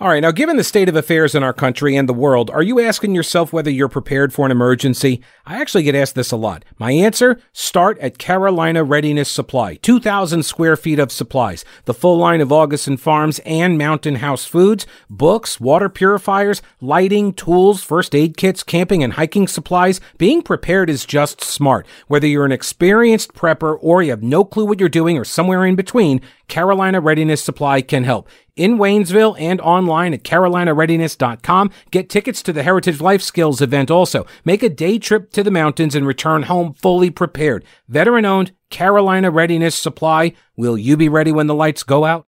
All 0.00 0.06
right, 0.06 0.20
now, 0.22 0.30
given 0.30 0.56
the 0.56 0.62
state 0.62 0.88
of 0.88 0.94
affairs 0.94 1.34
in 1.34 1.42
our 1.42 1.52
country 1.52 1.96
and 1.96 2.08
the 2.08 2.12
world, 2.12 2.52
are 2.52 2.62
you 2.62 2.78
asking 2.78 3.16
yourself 3.16 3.52
whether 3.52 3.68
you're 3.68 3.88
prepared 3.88 4.32
for 4.32 4.46
an 4.46 4.52
emergency? 4.52 5.20
I 5.44 5.60
actually 5.60 5.82
get 5.82 5.96
asked 5.96 6.14
this 6.14 6.30
a 6.30 6.36
lot. 6.36 6.64
My 6.78 6.92
answer 6.92 7.40
start 7.52 7.98
at 7.98 8.16
Carolina 8.16 8.84
Readiness 8.84 9.28
Supply 9.28 9.74
2,000 9.74 10.44
square 10.44 10.76
feet 10.76 11.00
of 11.00 11.10
supplies, 11.10 11.64
the 11.86 11.94
full 11.94 12.16
line 12.16 12.40
of 12.40 12.50
Augason 12.50 12.96
Farms 12.96 13.40
and 13.40 13.76
Mountain 13.76 14.16
House 14.16 14.44
foods, 14.44 14.86
books, 15.10 15.58
water 15.58 15.88
purifiers, 15.88 16.62
lighting, 16.80 17.32
tools, 17.32 17.82
first 17.82 18.14
aid 18.14 18.36
kits, 18.36 18.62
camping 18.62 19.02
and 19.02 19.14
hiking 19.14 19.48
supplies. 19.48 20.00
Being 20.16 20.42
prepared 20.42 20.88
is 20.88 21.04
just 21.06 21.42
smart. 21.42 21.88
Whether 22.06 22.28
you're 22.28 22.44
an 22.44 22.52
experienced 22.52 23.34
prepper 23.34 23.76
or 23.80 24.04
you 24.04 24.10
have 24.10 24.22
no 24.22 24.44
clue 24.44 24.64
what 24.64 24.78
you're 24.78 24.88
doing 24.88 25.18
or 25.18 25.24
somewhere 25.24 25.66
in 25.66 25.74
between, 25.74 26.20
Carolina 26.48 27.00
Readiness 27.00 27.44
Supply 27.44 27.82
can 27.82 28.04
help 28.04 28.28
in 28.56 28.78
Waynesville 28.78 29.36
and 29.38 29.60
online 29.60 30.14
at 30.14 30.24
carolinareadiness.com. 30.24 31.70
Get 31.90 32.08
tickets 32.08 32.42
to 32.42 32.52
the 32.52 32.62
Heritage 32.62 33.00
Life 33.00 33.22
Skills 33.22 33.60
event 33.60 33.90
also. 33.90 34.26
Make 34.44 34.62
a 34.62 34.68
day 34.68 34.98
trip 34.98 35.30
to 35.32 35.42
the 35.42 35.50
mountains 35.50 35.94
and 35.94 36.06
return 36.06 36.44
home 36.44 36.72
fully 36.74 37.10
prepared. 37.10 37.64
Veteran 37.88 38.24
owned 38.24 38.52
Carolina 38.70 39.30
Readiness 39.30 39.76
Supply. 39.76 40.32
Will 40.56 40.76
you 40.76 40.96
be 40.96 41.08
ready 41.08 41.30
when 41.30 41.46
the 41.46 41.54
lights 41.54 41.82
go 41.82 42.04
out? 42.04 42.26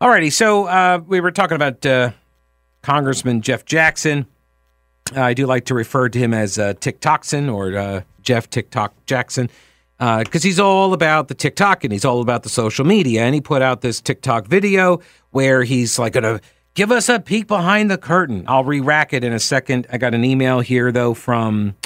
Alrighty, 0.00 0.32
so 0.32 0.66
uh, 0.66 1.00
we 1.06 1.20
were 1.20 1.30
talking 1.30 1.54
about 1.54 1.86
uh, 1.86 2.10
Congressman 2.82 3.40
Jeff 3.40 3.64
Jackson. 3.64 4.26
Uh, 5.14 5.20
I 5.20 5.34
do 5.34 5.46
like 5.46 5.66
to 5.66 5.74
refer 5.74 6.08
to 6.08 6.18
him 6.18 6.34
as 6.34 6.58
uh, 6.58 6.74
TikTokson 6.74 7.52
or 7.52 7.76
uh, 7.76 8.02
Jeff 8.22 8.50
TikTok 8.50 8.94
Jackson 9.06 9.48
because 10.02 10.44
uh, 10.44 10.48
he's 10.48 10.58
all 10.58 10.94
about 10.94 11.28
the 11.28 11.34
TikTok 11.34 11.84
and 11.84 11.92
he's 11.92 12.04
all 12.04 12.20
about 12.20 12.42
the 12.42 12.48
social 12.48 12.84
media. 12.84 13.22
And 13.22 13.36
he 13.36 13.40
put 13.40 13.62
out 13.62 13.82
this 13.82 14.00
TikTok 14.00 14.48
video 14.48 15.00
where 15.30 15.62
he's 15.62 15.96
like 15.96 16.14
going 16.14 16.24
to 16.24 16.40
give 16.74 16.90
us 16.90 17.08
a 17.08 17.20
peek 17.20 17.46
behind 17.46 17.88
the 17.88 17.98
curtain. 17.98 18.44
I'll 18.48 18.64
re-rack 18.64 19.12
it 19.12 19.22
in 19.22 19.32
a 19.32 19.38
second. 19.38 19.86
I 19.92 19.98
got 19.98 20.12
an 20.12 20.24
email 20.24 20.58
here 20.58 20.90
though 20.90 21.14
from 21.14 21.76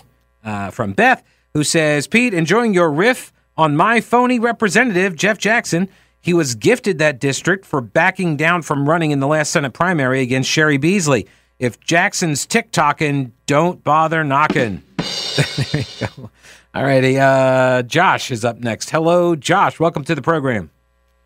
uh, 0.42 0.70
from 0.70 0.94
Beth 0.94 1.23
who 1.52 1.62
says, 1.62 2.06
"Pete, 2.06 2.32
enjoying 2.32 2.73
your 2.73 2.90
riff 2.90 3.35
on 3.54 3.76
my 3.76 4.00
phony 4.00 4.38
representative 4.38 5.14
Jeff 5.14 5.37
Jackson." 5.37 5.87
He 6.18 6.32
was 6.32 6.54
gifted 6.54 6.99
that 6.99 7.20
district 7.20 7.66
for 7.66 7.82
backing 7.82 8.37
down 8.37 8.62
from 8.62 8.88
running 8.88 9.11
in 9.11 9.20
the 9.20 9.28
last 9.28 9.52
Senate 9.52 9.75
primary 9.75 10.23
against 10.23 10.50
Cheri 10.50 10.78
Beasley. 10.80 11.28
If 11.58 11.78
Jackson's 11.80 12.46
TikToking, 12.46 13.32
don't 13.46 13.85
bother 13.85 14.25
knocking. 14.25 14.82
there 14.96 15.82
you 15.82 16.06
go. 16.16 16.30
All 16.76 16.85
righty. 16.85 17.18
Uh, 17.18 17.80
Josh 17.85 18.30
is 18.30 18.45
up 18.45 18.59
next. 18.59 18.90
Hello, 18.90 19.35
Josh. 19.35 19.80
Welcome 19.80 20.04
to 20.04 20.14
the 20.14 20.21
program. 20.21 20.71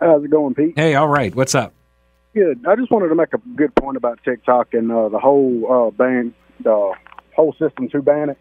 How's 0.00 0.22
it 0.22 0.30
going, 0.30 0.54
Pete? 0.54 0.74
Hey, 0.76 0.94
all 0.94 1.08
right. 1.08 1.34
What's 1.34 1.56
up? 1.56 1.74
Good. 2.34 2.64
I 2.68 2.76
just 2.76 2.92
wanted 2.92 3.08
to 3.08 3.16
make 3.16 3.34
a 3.34 3.38
good 3.56 3.74
point 3.74 3.96
about 3.96 4.20
TikTok 4.24 4.74
and 4.74 4.92
uh, 4.92 5.08
the 5.08 5.18
whole 5.18 5.88
uh, 5.88 5.90
ban, 5.90 6.32
the 6.60 6.94
whole 7.34 7.52
system 7.54 7.88
to 7.88 8.00
ban 8.00 8.30
it. 8.30 8.38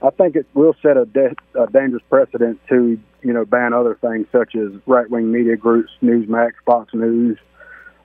I 0.00 0.10
think 0.10 0.36
it 0.36 0.46
will 0.54 0.76
set 0.80 0.96
a, 0.96 1.04
de- 1.04 1.34
a 1.60 1.66
dangerous 1.66 2.04
precedent 2.08 2.60
to, 2.68 2.96
you 3.22 3.32
know, 3.32 3.44
ban 3.44 3.72
other 3.72 3.98
things 4.00 4.28
such 4.30 4.54
as 4.54 4.70
right-wing 4.86 5.32
media 5.32 5.56
groups, 5.56 5.90
Newsmax, 6.00 6.52
Fox 6.64 6.94
News, 6.94 7.38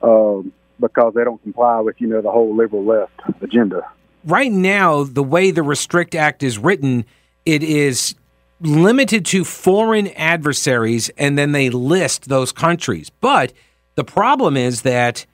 um, 0.01 0.51
because 0.79 1.13
they 1.13 1.23
don't 1.23 1.43
comply 1.43 1.79
with, 1.81 2.01
you 2.01 2.07
know, 2.07 2.23
the 2.23 2.31
whole 2.31 2.55
liberal 2.55 2.83
left 2.83 3.13
agenda. 3.43 3.87
Right 4.25 4.51
now, 4.51 5.03
the 5.03 5.21
way 5.21 5.51
the 5.51 5.61
Restrict 5.61 6.15
Act 6.15 6.41
is 6.41 6.57
written, 6.57 7.05
it 7.45 7.61
is 7.61 8.15
limited 8.61 9.25
to 9.27 9.43
foreign 9.43 10.07
adversaries, 10.09 11.09
and 11.17 11.37
then 11.37 11.51
they 11.51 11.69
list 11.69 12.29
those 12.29 12.51
countries. 12.51 13.09
But 13.09 13.53
the 13.95 14.03
problem 14.03 14.57
is 14.57 14.83
that 14.83 15.25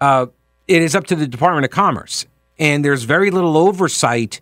uh, 0.00 0.26
it 0.68 0.82
is 0.82 0.94
up 0.94 1.06
to 1.06 1.16
the 1.16 1.26
Department 1.26 1.64
of 1.64 1.70
Commerce, 1.70 2.26
and 2.58 2.84
there's 2.84 3.04
very 3.04 3.30
little 3.30 3.56
oversight 3.56 4.40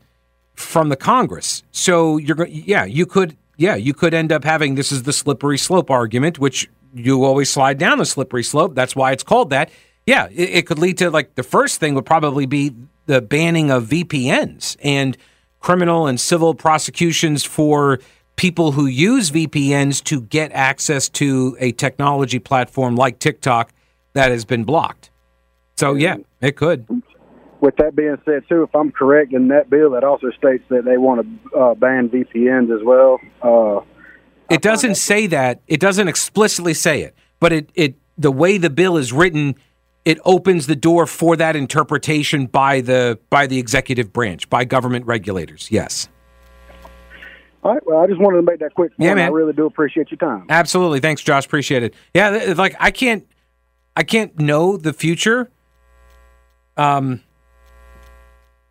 from 0.54 0.88
the 0.88 0.96
Congress. 0.96 1.62
So 1.70 2.16
you're, 2.16 2.46
yeah, 2.46 2.84
you 2.84 3.06
could, 3.06 3.36
yeah, 3.56 3.74
you 3.76 3.94
could 3.94 4.14
end 4.14 4.32
up 4.32 4.44
having 4.44 4.74
this 4.74 4.92
is 4.92 5.04
the 5.04 5.12
slippery 5.12 5.58
slope 5.58 5.90
argument, 5.90 6.38
which 6.38 6.68
you 6.94 7.24
always 7.24 7.50
slide 7.50 7.78
down 7.78 7.98
the 7.98 8.06
slippery 8.06 8.42
slope. 8.42 8.74
That's 8.74 8.96
why 8.96 9.12
it's 9.12 9.22
called 9.22 9.50
that. 9.50 9.70
Yeah, 10.06 10.28
it, 10.30 10.50
it 10.50 10.66
could 10.66 10.78
lead 10.78 10.98
to 10.98 11.10
like 11.10 11.34
the 11.34 11.42
first 11.42 11.80
thing 11.80 11.94
would 11.94 12.06
probably 12.06 12.46
be 12.46 12.74
the 13.06 13.20
banning 13.20 13.70
of 13.70 13.86
VPNs 13.86 14.76
and 14.82 15.16
criminal 15.60 16.06
and 16.06 16.18
civil 16.18 16.54
prosecutions 16.54 17.44
for 17.44 18.00
people 18.40 18.72
who 18.72 18.86
use 18.86 19.30
VPNs 19.30 20.02
to 20.02 20.22
get 20.22 20.50
access 20.52 21.10
to 21.10 21.54
a 21.60 21.72
technology 21.72 22.38
platform 22.38 22.96
like 22.96 23.18
TikTok 23.18 23.70
that 24.14 24.30
has 24.30 24.46
been 24.46 24.64
blocked. 24.64 25.10
So, 25.76 25.92
yeah, 25.92 26.16
it 26.40 26.56
could. 26.56 26.86
With 27.60 27.76
that 27.76 27.94
being 27.94 28.16
said, 28.24 28.44
too, 28.48 28.62
if 28.62 28.74
I'm 28.74 28.92
correct 28.92 29.34
in 29.34 29.48
that 29.48 29.68
bill, 29.68 29.94
it 29.94 30.04
also 30.04 30.30
states 30.30 30.64
that 30.70 30.86
they 30.86 30.96
want 30.96 31.20
to 31.52 31.54
uh, 31.54 31.74
ban 31.74 32.08
VPNs 32.08 32.74
as 32.74 32.82
well. 32.82 33.20
Uh, 33.42 33.84
it 34.48 34.62
doesn't 34.62 34.94
say 34.94 35.26
that. 35.26 35.60
It 35.66 35.78
doesn't 35.78 36.08
explicitly 36.08 36.72
say 36.72 37.02
it, 37.02 37.14
but 37.40 37.52
it, 37.52 37.68
it 37.74 37.96
the 38.16 38.32
way 38.32 38.56
the 38.56 38.70
bill 38.70 38.96
is 38.96 39.12
written, 39.12 39.54
it 40.06 40.18
opens 40.24 40.66
the 40.66 40.76
door 40.76 41.06
for 41.06 41.36
that 41.36 41.56
interpretation 41.56 42.46
by 42.46 42.80
the 42.80 43.18
by 43.28 43.46
the 43.46 43.58
executive 43.58 44.14
branch, 44.14 44.48
by 44.48 44.64
government 44.64 45.04
regulators. 45.04 45.70
Yes. 45.70 46.08
All 47.62 47.74
right. 47.74 47.86
Well, 47.86 47.98
I 47.98 48.06
just 48.06 48.20
wanted 48.20 48.38
to 48.38 48.42
make 48.42 48.60
that 48.60 48.74
quick 48.74 48.90
point. 48.96 49.06
Yeah, 49.06 49.14
man. 49.14 49.28
I 49.28 49.32
really 49.32 49.52
do 49.52 49.66
appreciate 49.66 50.10
your 50.10 50.18
time. 50.18 50.46
Absolutely. 50.48 51.00
Thanks, 51.00 51.22
Josh. 51.22 51.44
Appreciate 51.44 51.82
it. 51.82 51.94
Yeah, 52.14 52.54
like 52.56 52.74
I 52.80 52.90
can't, 52.90 53.26
I 53.96 54.02
can't 54.02 54.38
know 54.38 54.76
the 54.76 54.92
future. 54.92 55.50
Um. 56.76 57.22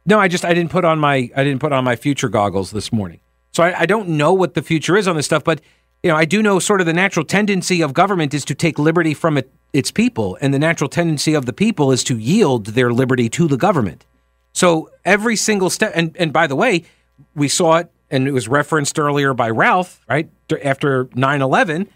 No, 0.06 0.20
I 0.20 0.28
just 0.28 0.44
I 0.44 0.56
didn't 0.56 0.72
put 0.72 0.86
on 0.86 0.98
my 0.98 1.30
I 1.36 1.44
didn't 1.44 1.60
put 1.60 1.72
on 1.72 1.84
my 1.84 1.96
future 1.96 2.30
goggles 2.30 2.72
this 2.72 2.92
morning, 2.92 3.20
so 3.52 3.62
I, 3.62 3.82
I 3.82 3.86
don't 3.86 4.10
know 4.10 4.34
what 4.34 4.56
the 4.56 4.64
future 4.64 4.98
is 4.98 5.08
on 5.08 5.16
this 5.16 5.28
stuff. 5.28 5.44
But 5.44 5.62
you 6.02 6.10
know, 6.10 6.16
I 6.16 6.26
do 6.26 6.42
know 6.42 6.58
sort 6.58 6.80
of 6.80 6.88
the 6.88 6.94
natural 6.94 7.26
tendency 7.26 7.82
of 7.82 7.94
government 7.94 8.34
is 8.34 8.44
to 8.46 8.56
take 8.56 8.80
liberty 8.80 9.14
from 9.14 9.38
it, 9.38 9.52
its 9.72 9.92
people, 9.92 10.36
and 10.42 10.52
the 10.52 10.58
natural 10.58 10.90
tendency 10.90 11.36
of 11.36 11.46
the 11.46 11.54
people 11.54 11.92
is 11.92 12.04
to 12.06 12.18
yield 12.18 12.68
their 12.68 12.92
liberty 12.92 13.30
to 13.30 13.48
the 13.48 13.58
government. 13.58 14.06
So 14.52 14.90
every 15.06 15.36
single 15.36 15.70
step, 15.70 15.92
and 15.94 16.16
and 16.18 16.34
by 16.34 16.48
the 16.48 16.56
way, 16.56 16.86
we 17.36 17.48
saw 17.48 17.78
it 17.78 17.92
and 18.12 18.28
it 18.28 18.32
was 18.32 18.48
referenced 18.48 18.98
earlier 19.00 19.34
by 19.34 19.50
Ralph, 19.50 20.02
right? 20.10 20.30
After 20.64 21.10
9 21.16 21.42
11, 21.42 21.90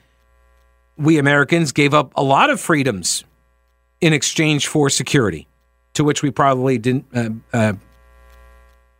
we 0.97 1.17
Americans 1.17 1.71
gave 1.71 1.93
up 1.93 2.11
a 2.15 2.23
lot 2.23 2.49
of 2.49 2.59
freedoms 2.59 3.23
in 4.01 4.13
exchange 4.13 4.67
for 4.67 4.89
security, 4.89 5.47
to 5.93 6.03
which 6.03 6.21
we 6.21 6.29
probably 6.29 6.77
didn't 6.77 7.05
uh, 7.15 7.29
uh, 7.51 7.73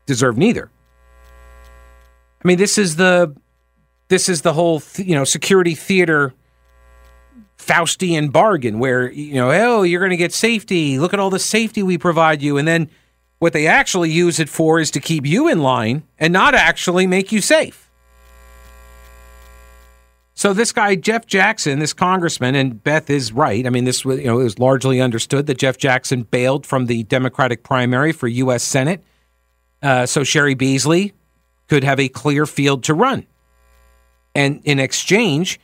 deserve 0.05 0.37
neither. 0.37 0.69
I 2.43 2.47
mean, 2.47 2.57
this 2.57 2.77
is 2.77 2.95
the 2.95 3.35
this 4.09 4.27
is 4.27 4.41
the 4.41 4.53
whole 4.53 4.81
you 4.97 5.15
know 5.15 5.23
security 5.23 5.75
theater 5.75 6.33
Faustian 7.57 8.31
bargain 8.31 8.79
where 8.79 9.11
you 9.11 9.35
know 9.35 9.51
oh 9.51 9.83
you're 9.83 10.01
going 10.01 10.11
to 10.11 10.17
get 10.17 10.33
safety. 10.33 10.99
Look 10.99 11.13
at 11.13 11.19
all 11.19 11.29
the 11.29 11.39
safety 11.39 11.83
we 11.83 11.97
provide 11.97 12.41
you, 12.41 12.57
and 12.57 12.67
then 12.67 12.89
what 13.43 13.51
they 13.51 13.67
actually 13.67 14.09
use 14.09 14.39
it 14.39 14.47
for 14.47 14.79
is 14.79 14.89
to 14.89 15.01
keep 15.01 15.25
you 15.25 15.49
in 15.49 15.59
line 15.59 16.01
and 16.17 16.31
not 16.31 16.55
actually 16.55 17.05
make 17.05 17.29
you 17.29 17.41
safe. 17.41 17.91
So 20.33 20.53
this 20.53 20.71
guy 20.71 20.95
Jeff 20.95 21.25
Jackson, 21.25 21.79
this 21.79 21.91
congressman, 21.91 22.55
and 22.55 22.81
Beth 22.81 23.09
is 23.09 23.33
right. 23.33 23.67
I 23.67 23.69
mean, 23.69 23.83
this 23.83 24.05
was 24.05 24.19
you 24.19 24.27
know 24.27 24.39
it 24.39 24.45
was 24.45 24.59
largely 24.59 25.01
understood 25.01 25.47
that 25.47 25.57
Jeff 25.57 25.77
Jackson 25.77 26.23
bailed 26.23 26.65
from 26.65 26.85
the 26.85 27.03
Democratic 27.03 27.63
primary 27.63 28.13
for 28.13 28.29
U.S. 28.29 28.63
Senate, 28.63 29.03
uh, 29.81 30.05
so 30.05 30.23
Cheri 30.23 30.55
Beasley 30.55 31.13
could 31.67 31.83
have 31.83 31.99
a 31.99 32.07
clear 32.07 32.45
field 32.45 32.85
to 32.85 32.93
run, 32.93 33.27
and 34.33 34.61
in 34.63 34.79
exchange, 34.79 35.59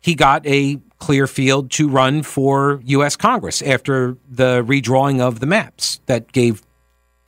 he 0.00 0.14
got 0.14 0.46
a 0.46 0.78
clear 0.98 1.26
field 1.26 1.70
to 1.72 1.88
run 1.88 2.22
for 2.22 2.82
U.S. 2.84 3.16
Congress 3.16 3.62
after 3.62 4.18
the 4.28 4.62
redrawing 4.62 5.20
of 5.20 5.40
the 5.40 5.46
maps 5.46 6.00
that 6.06 6.30
gave 6.30 6.62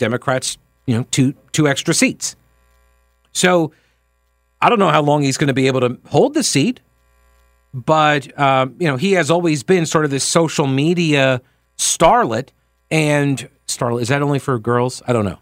Democrats, 0.05 0.59
you 0.85 0.95
know, 0.95 1.07
two 1.11 1.33
two 1.53 1.67
extra 1.67 1.95
seats. 1.95 2.37
So 3.33 3.73
I 4.61 4.69
don't 4.69 4.79
know 4.79 4.91
how 4.91 5.01
long 5.01 5.23
he's 5.23 5.39
going 5.39 5.49
to 5.49 5.55
be 5.55 5.67
able 5.67 5.81
to 5.81 5.99
hold 6.09 6.35
the 6.35 6.43
seat, 6.43 6.81
but 7.73 8.39
um, 8.39 8.77
you 8.79 8.87
know, 8.87 8.97
he 8.97 9.13
has 9.13 9.31
always 9.31 9.63
been 9.63 9.87
sort 9.87 10.05
of 10.05 10.11
this 10.11 10.25
social 10.25 10.67
media 10.67 11.41
starlet. 11.79 12.51
And 12.91 13.49
starlet 13.67 14.03
is 14.03 14.09
that 14.09 14.21
only 14.21 14.39
for 14.39 14.59
girls? 14.59 15.03
I 15.07 15.15
don't 15.15 15.25
know. 15.25 15.39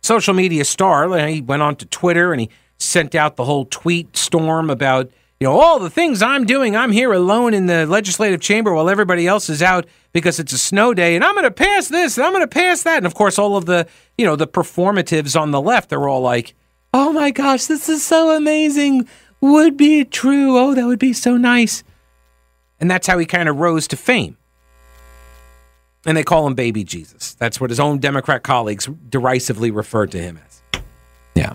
Social 0.00 0.32
media 0.32 0.64
star. 0.64 1.28
He 1.28 1.42
went 1.42 1.60
on 1.60 1.76
to 1.76 1.84
Twitter 1.84 2.32
and 2.32 2.40
he 2.40 2.48
sent 2.78 3.14
out 3.14 3.36
the 3.36 3.44
whole 3.44 3.66
tweet 3.66 4.16
storm 4.16 4.70
about 4.70 5.10
you 5.40 5.46
know 5.46 5.60
all 5.60 5.78
the 5.78 5.90
things 5.90 6.22
I'm 6.22 6.46
doing. 6.46 6.74
I'm 6.74 6.92
here 6.92 7.12
alone 7.12 7.52
in 7.52 7.66
the 7.66 7.84
legislative 7.84 8.40
chamber 8.40 8.72
while 8.72 8.88
everybody 8.88 9.26
else 9.26 9.50
is 9.50 9.60
out 9.60 9.86
because 10.12 10.40
it's 10.40 10.52
a 10.52 10.58
snow 10.58 10.94
day 10.94 11.14
and 11.14 11.24
I'm 11.24 11.34
going 11.34 11.44
to 11.44 11.50
pass 11.50 11.88
this 11.88 12.16
and 12.16 12.26
I'm 12.26 12.32
going 12.32 12.42
to 12.42 12.48
pass 12.48 12.82
that. 12.82 12.98
And 12.98 13.06
of 13.06 13.14
course, 13.14 13.38
all 13.38 13.56
of 13.56 13.66
the, 13.66 13.86
you 14.18 14.24
know, 14.24 14.36
the 14.36 14.46
performatives 14.46 15.40
on 15.40 15.50
the 15.50 15.60
left, 15.60 15.90
they're 15.90 16.08
all 16.08 16.20
like, 16.20 16.54
oh 16.92 17.12
my 17.12 17.30
gosh, 17.30 17.66
this 17.66 17.88
is 17.88 18.04
so 18.04 18.36
amazing. 18.36 19.08
Would 19.40 19.76
be 19.76 20.04
true. 20.04 20.58
Oh, 20.58 20.74
that 20.74 20.86
would 20.86 20.98
be 20.98 21.12
so 21.12 21.36
nice. 21.36 21.82
And 22.78 22.90
that's 22.90 23.06
how 23.06 23.18
he 23.18 23.26
kind 23.26 23.48
of 23.48 23.56
rose 23.56 23.88
to 23.88 23.96
fame. 23.96 24.36
And 26.06 26.16
they 26.16 26.24
call 26.24 26.46
him 26.46 26.54
Baby 26.54 26.82
Jesus. 26.82 27.34
That's 27.34 27.60
what 27.60 27.70
his 27.70 27.78
own 27.78 27.98
Democrat 27.98 28.42
colleagues 28.42 28.88
derisively 29.08 29.70
referred 29.70 30.10
to 30.12 30.18
him 30.18 30.38
as. 30.46 30.82
Yeah. 31.34 31.54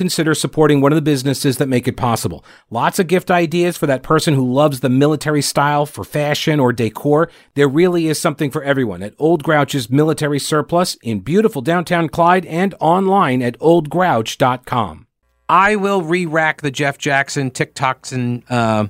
consider 0.00 0.34
supporting 0.34 0.80
one 0.80 0.92
of 0.92 0.96
the 0.96 1.02
businesses 1.02 1.58
that 1.58 1.68
make 1.68 1.86
it 1.86 1.94
possible. 1.94 2.42
Lots 2.70 2.98
of 2.98 3.06
gift 3.06 3.30
ideas 3.30 3.76
for 3.76 3.86
that 3.86 4.02
person 4.02 4.32
who 4.32 4.50
loves 4.50 4.80
the 4.80 4.88
military 4.88 5.42
style 5.42 5.84
for 5.84 6.04
fashion 6.04 6.58
or 6.58 6.72
decor. 6.72 7.30
There 7.52 7.68
really 7.68 8.06
is 8.06 8.18
something 8.18 8.50
for 8.50 8.64
everyone 8.64 9.02
at 9.02 9.12
Old 9.18 9.42
Grouch's 9.42 9.90
Military 9.90 10.38
Surplus 10.38 10.96
in 11.02 11.20
beautiful 11.20 11.60
downtown 11.60 12.08
Clyde 12.08 12.46
and 12.46 12.74
online 12.80 13.42
at 13.42 13.58
oldgrouch.com. 13.58 15.06
I 15.50 15.76
will 15.76 16.00
re-rack 16.00 16.62
the 16.62 16.70
Jeff 16.70 16.96
Jackson 16.96 17.50
TikToks 17.50 18.14
and 18.14 18.42
uh, 18.48 18.86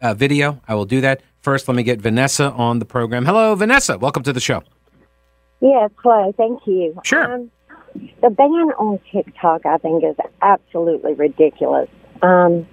uh, 0.00 0.14
video. 0.14 0.60
I 0.68 0.76
will 0.76 0.84
do 0.84 1.00
that. 1.00 1.22
First, 1.40 1.66
let 1.66 1.74
me 1.74 1.82
get 1.82 2.00
Vanessa 2.00 2.52
on 2.52 2.78
the 2.78 2.84
program. 2.84 3.24
Hello, 3.24 3.56
Vanessa. 3.56 3.98
Welcome 3.98 4.22
to 4.22 4.32
the 4.32 4.38
show. 4.38 4.62
Yes, 5.60 5.90
hello. 6.04 6.32
Thank 6.36 6.64
you. 6.68 6.96
Sure. 7.02 7.34
Um, 7.34 7.50
the 7.94 8.30
ban 8.30 8.72
on 8.78 8.98
TikTok, 9.12 9.66
I 9.66 9.78
think, 9.78 10.04
is 10.04 10.16
absolutely 10.42 11.14
ridiculous. 11.14 11.88
Um, 12.22 12.66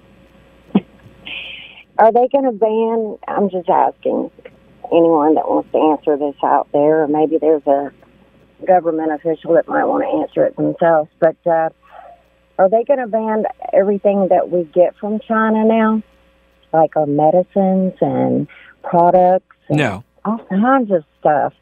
are 1.98 2.12
they 2.12 2.28
going 2.28 2.44
to 2.44 2.52
ban? 2.52 3.18
I'm 3.26 3.50
just 3.50 3.68
asking 3.68 4.30
anyone 4.92 5.34
that 5.34 5.48
wants 5.48 5.70
to 5.72 5.78
answer 5.78 6.16
this 6.16 6.36
out 6.42 6.68
there, 6.72 7.02
or 7.02 7.08
maybe 7.08 7.38
there's 7.38 7.66
a 7.66 7.92
government 8.66 9.12
official 9.12 9.54
that 9.54 9.68
might 9.68 9.84
want 9.84 10.04
to 10.04 10.20
answer 10.20 10.46
it 10.46 10.56
themselves. 10.56 11.10
But 11.18 11.36
uh, 11.46 11.70
are 12.58 12.68
they 12.68 12.84
going 12.84 13.00
to 13.00 13.06
ban 13.06 13.44
everything 13.72 14.28
that 14.30 14.50
we 14.50 14.64
get 14.64 14.96
from 14.98 15.20
China 15.26 15.64
now, 15.64 16.02
like 16.72 16.96
our 16.96 17.06
medicines 17.06 17.94
and 18.00 18.46
products? 18.82 19.56
And 19.68 19.78
No. 19.78 20.04
all 20.24 20.38
kinds 20.48 20.90
of 20.90 21.04
stuff. 21.28 21.52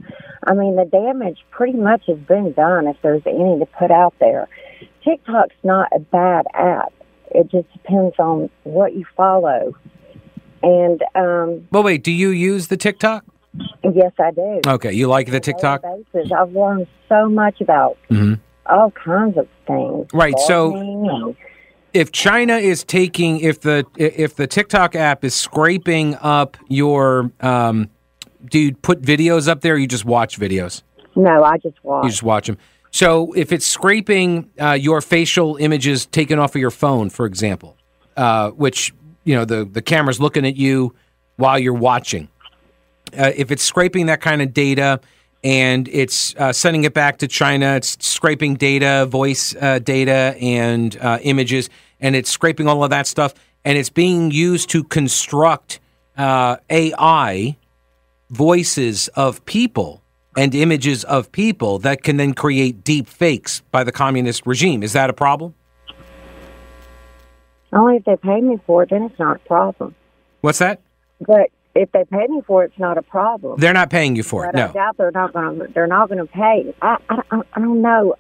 I 0.47 0.55
mean, 0.55 0.77
the 0.77 0.85
damage 0.85 1.39
pretty 1.51 1.77
much 1.79 2.03
has 2.07 2.19
been 2.19 2.53
done 2.53 2.87
if 2.87 2.97
there's 3.03 3.23
any 3.27 3.59
to 3.59 3.67
put 3.79 3.91
out 3.91 4.15
there. 4.21 4.49
TikTok's 5.05 5.55
not 5.65 5.89
a 5.95 5.99
bad 5.99 6.47
app. 6.55 6.93
It 7.31 7.51
just 7.51 7.71
depends 7.73 8.15
on 8.19 8.51
what 8.65 8.95
you 8.95 9.05
follow. 9.17 9.75
And 10.63 11.03
um, 11.15 11.67
Well, 11.71 11.83
wait. 11.83 12.03
Do 12.03 12.13
you 12.13 12.31
use 12.31 12.69
the 12.69 12.77
TikTok? 12.77 13.25
yes, 13.83 14.13
I 14.19 14.31
do. 14.33 14.61
Okay, 14.67 14.93
you 14.93 15.09
like 15.09 15.31
the 15.31 15.41
TikTok? 15.41 15.85
On 15.85 15.91
a 15.91 15.93
daily 15.95 16.07
basis. 16.13 16.33
I've 16.33 16.53
learned 16.53 16.87
so 17.09 17.29
much 17.29 17.61
about 17.61 17.97
Mhm. 18.11 18.39
all 18.67 18.91
kinds 18.93 19.37
of 19.37 19.49
things. 19.67 20.07
Right, 20.13 20.39
so- 20.41 21.35
if 21.95 22.13
China 22.13 22.57
is 22.57 22.85
taking 22.85 23.41
if 23.41 23.61
the 23.63 23.87
if 23.97 24.37
the 24.37 24.47
TikTok 24.47 24.95
app 24.95 25.25
is 25.25 25.35
scraping 25.35 26.15
up 26.21 26.59
your 26.69 27.31
um 27.41 27.89
do 28.51 28.59
you 28.59 28.75
put 28.75 29.03
videos 29.03 29.49
up 29.49 29.61
there 29.61 29.75
or 29.75 29.79
you 29.79 29.87
just 29.87 30.05
watch 30.05 30.39
videos? 30.39 30.83
no, 31.17 31.43
I 31.43 31.59
just 31.59 31.83
watch. 31.83 32.05
You 32.05 32.11
just 32.11 32.23
watch 32.23 32.47
them. 32.47 32.59
So 32.91 33.33
if 33.33 33.53
it's 33.53 33.67
scraping 33.67 34.51
uh, 34.61 34.73
your 34.73 35.01
facial 35.01 35.57
images 35.57 36.07
taken 36.07 36.39
off 36.39 36.55
of 36.55 36.61
your 36.61 36.71
phone, 36.71 37.11
for 37.11 37.27
example, 37.27 37.77
uh, 38.17 38.51
which 38.51 38.95
you 39.25 39.35
know 39.35 39.45
the 39.45 39.65
the 39.65 39.83
camera's 39.83 40.21
looking 40.21 40.47
at 40.47 40.57
you 40.57 40.95
while 41.37 41.59
you're 41.59 41.75
watching, 41.75 42.29
uh, 43.19 43.33
if 43.37 43.51
it's 43.51 43.63
scraping 43.63 44.07
that 44.07 44.21
kind 44.21 44.41
of 44.41 44.55
data 44.55 45.01
and 45.45 45.89
it's 45.89 46.35
uh, 46.37 46.53
sending 46.53 46.85
it 46.85 46.95
back 46.95 47.19
to 47.19 47.29
China, 47.29 47.77
it's 47.77 48.05
scraping 48.05 48.55
data, 48.55 49.07
voice 49.07 49.55
uh, 49.61 49.79
data, 49.79 50.35
and 50.41 50.97
uh, 51.01 51.19
images, 51.23 51.69
and 52.01 52.17
it's 52.17 52.31
scraping 52.31 52.67
all 52.67 52.83
of 52.83 52.91
that 52.91 53.07
stuff, 53.07 53.35
and 53.65 53.77
it's 53.77 53.91
being 53.91 54.31
used 54.31 54.71
to 54.71 54.83
construct 54.83 55.81
uh, 56.17 56.57
AI 56.71 57.57
voices 58.31 59.09
of 59.09 59.45
people 59.47 60.03
and 60.37 60.55
images 60.55 61.05
of 61.05 61.31
people 61.33 61.79
that 61.81 62.03
can 62.03 62.17
then 62.19 62.35
create 62.35 62.85
deep 62.85 63.09
fakes 63.09 63.61
by 63.71 63.83
the 63.85 63.93
communist 63.93 64.47
regime. 64.47 64.83
Is 64.83 64.93
that 64.93 65.09
a 65.09 65.13
problem? 65.15 65.55
Only 67.73 67.97
if 67.97 68.05
they 68.05 68.17
pay 68.17 68.41
me 68.41 68.59
for 68.67 68.83
it, 68.83 68.91
then 68.91 69.03
it's 69.03 69.19
not 69.19 69.37
a 69.37 69.39
problem. 69.41 69.95
What's 70.41 70.59
that? 70.59 70.81
But 71.21 71.51
if 71.75 71.91
they 71.93 72.05
pay 72.05 72.27
me 72.29 72.43
for 72.47 72.65
it, 72.65 72.73
it's 72.73 72.79
not 72.79 72.97
a 72.99 73.03
problem. 73.03 73.59
They're 73.61 73.73
not 73.73 73.91
paying 73.91 74.17
you 74.17 74.23
for 74.23 74.45
it. 74.45 74.53
But 74.53 74.61
I 74.63 74.67
No. 74.69 74.73
doubt 74.73 74.97
they're 74.97 75.11
not 75.11 75.33
going 75.33 75.59
to. 75.59 75.67
They're 75.75 75.87
not 75.87 76.09
going 76.09 76.19
to 76.19 76.27
pay. 76.33 76.75
I, 76.81 76.97
I, 77.09 77.21
I- 77.31 77.43
I 77.55 77.61
don't 77.61 77.83
know. 77.83 78.15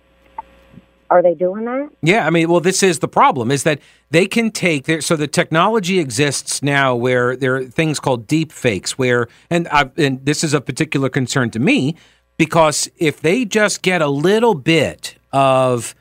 Are 1.11 1.23
they 1.23 1.35
doing 1.35 1.65
that? 1.65 1.91
Yeah, 2.03 2.27
I 2.27 2.31
mean, 2.31 2.49
well, 2.49 2.61
this 2.61 2.83
is 2.83 2.99
the 2.99 3.09
problem: 3.09 3.51
is 3.51 3.63
that 3.63 3.81
they 4.11 4.27
can 4.27 4.51
take 4.51 4.85
their 4.85 5.01
so 5.01 5.17
the 5.17 5.27
technology 5.27 5.99
exists 5.99 6.63
now 6.63 6.95
where 6.95 7.37
there 7.37 7.57
are 7.57 7.65
things 7.65 8.01
called 8.01 8.27
deep 8.27 8.53
fakes, 8.53 8.99
where 8.99 9.29
and 9.51 9.69
I, 9.69 9.91
and 9.97 10.25
this 10.25 10.43
is 10.45 10.55
of 10.55 10.67
particular 10.67 11.09
concern 11.09 11.51
to 11.51 11.59
me 11.59 11.97
because 12.37 12.91
if 12.97 13.21
they 13.21 13.45
just 13.45 13.83
get 13.83 14.03
a 14.03 14.09
little 14.09 14.55
bit 14.55 15.17
of 15.33 15.95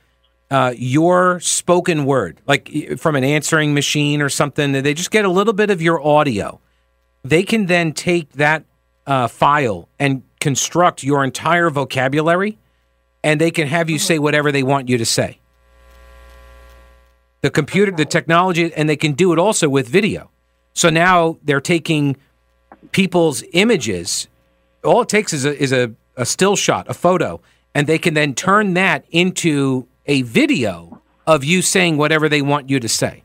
uh, 0.51 0.73
your 0.75 1.39
spoken 1.39 2.05
word, 2.05 2.41
like 2.45 2.97
from 2.97 3.15
an 3.15 3.23
answering 3.23 3.73
machine 3.73 4.21
or 4.21 4.29
something, 4.29 4.71
they 4.71 4.93
just 4.93 5.11
get 5.11 5.25
a 5.25 5.29
little 5.29 5.53
bit 5.53 5.69
of 5.69 5.81
your 5.81 6.05
audio. 6.05 6.59
They 7.23 7.43
can 7.43 7.65
then 7.65 7.93
take 7.93 8.33
that 8.33 8.63
uh, 9.07 9.27
file 9.27 9.89
and 9.99 10.23
construct 10.39 11.03
your 11.03 11.23
entire 11.23 11.69
vocabulary, 11.69 12.59
and 13.25 13.41
they 13.41 13.49
can 13.49 13.67
have 13.67 13.89
you 13.89 13.97
say 13.97 14.19
whatever 14.19 14.51
they 14.51 14.61
want 14.61 14.87
you 14.87 14.99
to 14.99 15.05
say. 15.05 15.39
The 17.41 17.49
computer, 17.49 17.91
the 17.91 18.05
technology, 18.05 18.71
and 18.73 18.87
they 18.87 18.95
can 18.95 19.13
do 19.13 19.33
it 19.33 19.39
also 19.39 19.67
with 19.67 19.87
video. 19.87 20.29
So 20.73 20.91
now 20.91 21.37
they're 21.43 21.59
taking 21.59 22.17
people's 22.91 23.43
images. 23.53 24.27
All 24.83 25.01
it 25.01 25.09
takes 25.09 25.33
is 25.33 25.43
a, 25.43 25.59
is 25.59 25.73
a, 25.73 25.91
a 26.15 26.25
still 26.25 26.55
shot, 26.55 26.87
a 26.87 26.93
photo, 26.93 27.41
and 27.73 27.87
they 27.87 27.97
can 27.97 28.13
then 28.13 28.35
turn 28.35 28.75
that 28.75 29.05
into 29.09 29.87
a 30.05 30.21
video 30.21 31.01
of 31.25 31.43
you 31.43 31.63
saying 31.63 31.97
whatever 31.97 32.29
they 32.29 32.43
want 32.43 32.69
you 32.69 32.79
to 32.79 32.87
say. 32.87 33.23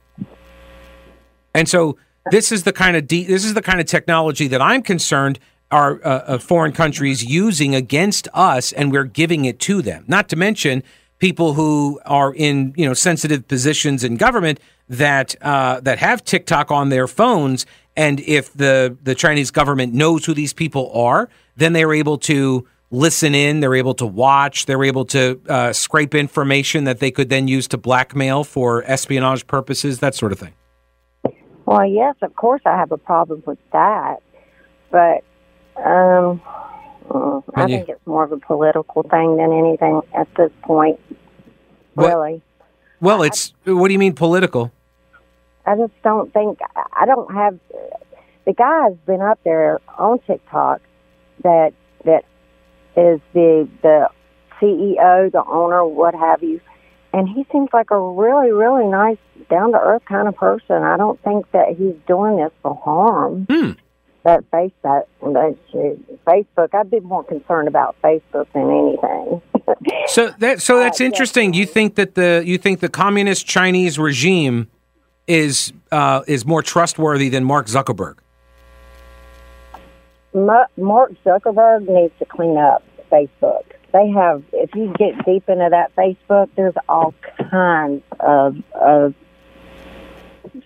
And 1.55 1.69
so 1.69 1.99
this 2.31 2.53
is 2.53 2.63
the 2.63 2.73
kind 2.73 2.97
of 2.97 3.07
de- 3.07 3.25
this 3.25 3.45
is 3.45 3.53
the 3.53 3.63
kind 3.63 3.81
of 3.81 3.87
technology 3.87 4.49
that 4.49 4.63
I'm 4.63 4.81
concerned 4.83 5.39
are 5.71 6.01
uh, 6.05 6.09
uh, 6.09 6.39
foreign 6.39 6.73
countries 6.73 7.25
using 7.25 7.75
against 7.75 8.29
us, 8.35 8.73
and 8.73 8.91
we're 8.91 9.05
giving 9.05 9.45
it 9.45 9.59
to 9.61 9.83
them. 9.83 10.05
Not 10.09 10.29
to 10.31 10.37
mention 10.37 10.83
people 11.19 11.55
who 11.55 12.01
are 12.05 12.35
in 12.35 12.75
you 12.77 12.87
know 12.87 12.95
sensitive 12.95 13.47
positions 13.47 14.03
in 14.03 14.17
government 14.17 14.61
that 14.89 15.37
uh, 15.43 15.81
that 15.81 15.99
have 15.99 16.25
TikTok 16.25 16.71
on 16.71 16.89
their 16.89 17.07
phones, 17.07 17.67
and 17.97 18.21
if 18.21 18.53
the 18.53 18.97
the 19.03 19.15
Chinese 19.15 19.51
government 19.51 19.95
knows 19.95 20.25
who 20.25 20.35
these 20.35 20.53
people 20.53 20.91
are, 20.93 21.29
then 21.57 21.73
they're 21.73 21.95
able 21.95 22.19
to 22.19 22.67
listen 22.91 23.35
in, 23.35 23.61
they're 23.61 23.77
able 23.77 23.95
to 23.95 24.07
watch, 24.07 24.67
they're 24.67 24.83
able 24.83 25.05
to 25.05 25.41
uh, 25.49 25.73
scrape 25.73 26.15
information 26.15 26.85
that 26.85 26.99
they 26.99 27.11
could 27.11 27.29
then 27.29 27.47
use 27.47 27.69
to 27.69 27.79
blackmail 27.79 28.43
for 28.43 28.83
espionage 28.85 29.47
purposes, 29.47 30.01
that 30.01 30.15
sort 30.15 30.33
of 30.33 30.39
thing. 30.41 30.53
Well, 31.67 31.87
yes, 31.87 32.17
of 32.23 32.35
course 32.35 32.63
I 32.67 32.77
have 32.77 32.91
a 32.91 32.99
problem 32.99 33.45
with 33.47 33.59
that, 33.73 34.17
but 34.91 35.23
um, 35.85 36.41
I 37.55 37.63
you- 37.63 37.77
think 37.79 37.89
it's 37.89 38.07
more 38.07 38.25
of 38.25 38.33
a 38.33 38.37
political 38.39 39.03
thing 39.03 39.37
than 39.37 39.53
anything 39.53 40.01
at 40.15 40.29
this 40.37 40.51
point. 40.63 40.99
What- 41.95 42.09
Really, 42.09 42.43
Well, 43.01 43.23
it's 43.23 43.53
what 43.65 43.89
do 43.89 43.93
you 43.93 43.99
mean 43.99 44.15
political? 44.15 44.71
I 45.67 45.77
just 45.77 45.93
don't 46.03 46.33
think 46.33 46.59
I 46.95 47.07
don't 47.07 47.33
have. 47.35 47.59
The 48.47 48.53
guy's 48.55 48.95
been 49.07 49.21
up 49.21 49.39
there 49.45 49.81
on 49.99 50.19
TikTok 50.21 50.81
that 51.43 51.73
that 52.05 52.25
is 52.97 53.21
the 53.33 53.69
the 53.83 54.09
CEO, 54.61 55.31
the 55.31 55.45
owner, 55.47 55.85
what 55.87 56.15
have 56.15 56.43
you, 56.43 56.61
and 57.13 57.29
he 57.29 57.45
seems 57.53 57.69
like 57.73 57.91
a 57.91 57.99
really 58.01 58.53
really 58.53 58.87
nice, 58.87 59.19
down 59.51 59.73
to 59.73 59.79
earth 59.79 60.05
kind 60.07 60.29
of 60.29 60.37
person. 60.37 60.83
I 60.83 60.97
don't 60.97 61.21
think 61.23 61.51
that 61.53 61.69
he's 61.77 61.95
doing 62.07 62.37
this 62.37 62.53
for 62.63 62.75
harm. 62.75 63.47
Hmm. 63.51 63.71
That 64.25 64.51
Facebook, 64.51 64.73
that 64.83 65.07
that 65.21 65.57
Facebook. 66.27 66.75
I'd 66.75 66.91
be 66.91 67.01
more 67.01 67.25
concerned 67.25 67.69
about 67.69 67.97
Facebook 68.03 68.47
than 68.53 68.71
anything. 68.71 69.43
so 70.09 70.35
that 70.39 70.61
so 70.61 70.79
that's 70.79 71.01
uh, 71.01 71.05
interesting. 71.05 71.55
You 71.55 71.67
think 71.67 71.95
that 71.95 72.15
the 72.15 72.43
you 72.45 72.59
think 72.59 72.81
the 72.81 72.89
communist 72.89 73.47
Chinese 73.47 73.99
regime 73.99 74.69
is 75.27 75.73
uh, 75.93 76.23
is 76.27 76.45
more 76.45 76.63
trustworthy 76.63 77.29
than 77.29 77.45
Mark 77.45 77.67
Zuckerberg? 77.67 78.17
Mark 80.33 81.13
Zuckerberg 81.25 81.89
needs 81.89 82.13
to 82.19 82.25
clean 82.25 82.57
up 82.57 82.85
Facebook. 83.11 83.65
They 83.93 84.09
have, 84.11 84.45
if 84.53 84.75
you 84.75 84.93
get 84.97 85.25
deep 85.25 85.49
into 85.49 85.69
that 85.71 85.95
Facebook, 85.97 86.49
there's 86.55 86.75
all 86.89 87.13
kinds 87.51 88.05
of, 88.21 88.57
of 88.73 89.15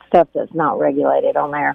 stuff 0.06 0.28
that's 0.34 0.52
not 0.52 0.78
regulated 0.78 1.36
on 1.36 1.50
there. 1.50 1.74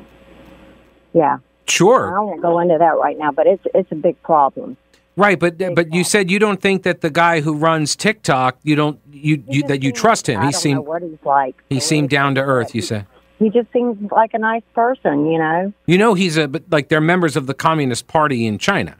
Yeah. 1.14 1.40
Sure. 1.70 2.18
I 2.18 2.22
won't 2.22 2.42
go 2.42 2.60
into 2.60 2.78
that 2.78 2.98
right 2.98 3.18
now, 3.18 3.32
but 3.32 3.48
it's 3.48 3.64
it's 3.74 3.92
a 3.92 3.96
big 3.96 4.22
problem. 4.24 4.78
Right, 5.16 5.38
but 5.38 5.58
big 5.58 5.76
but 5.76 5.94
you 5.94 6.04
said 6.04 6.32
you 6.32 6.40
don't 6.40 6.62
think 6.62 6.84
that 6.84 7.02
the 7.02 7.10
guy 7.10 7.42
who 7.42 7.54
runs 7.54 7.96
TikTok, 7.96 8.58
you 8.64 8.76
don't 8.76 9.00
you, 9.12 9.44
you 9.48 9.64
that 9.64 9.84
you 9.84 9.92
trust 9.92 10.28
him. 10.28 10.40
I 10.40 10.48
he 10.48 10.52
seemed 10.52 10.86
what 10.86 11.02
he's 11.02 11.18
like. 11.26 11.62
He 11.70 11.80
seemed 11.80 12.10
down 12.10 12.36
to 12.36 12.42
earth. 12.42 12.74
You 12.74 12.82
said 12.82 13.06
he 13.40 13.50
just 13.50 13.72
seems 13.72 14.12
like 14.12 14.34
a 14.34 14.40
nice 14.40 14.64
person, 14.74 15.26
you 15.26 15.40
know. 15.40 15.74
You 15.88 15.98
know, 15.98 16.14
he's 16.14 16.38
a 16.38 16.48
but 16.48 16.64
like 16.70 16.90
they're 16.90 17.02
members 17.02 17.36
of 17.36 17.48
the 17.48 17.54
Communist 17.54 18.08
Party 18.08 18.46
in 18.46 18.58
China. 18.58 18.96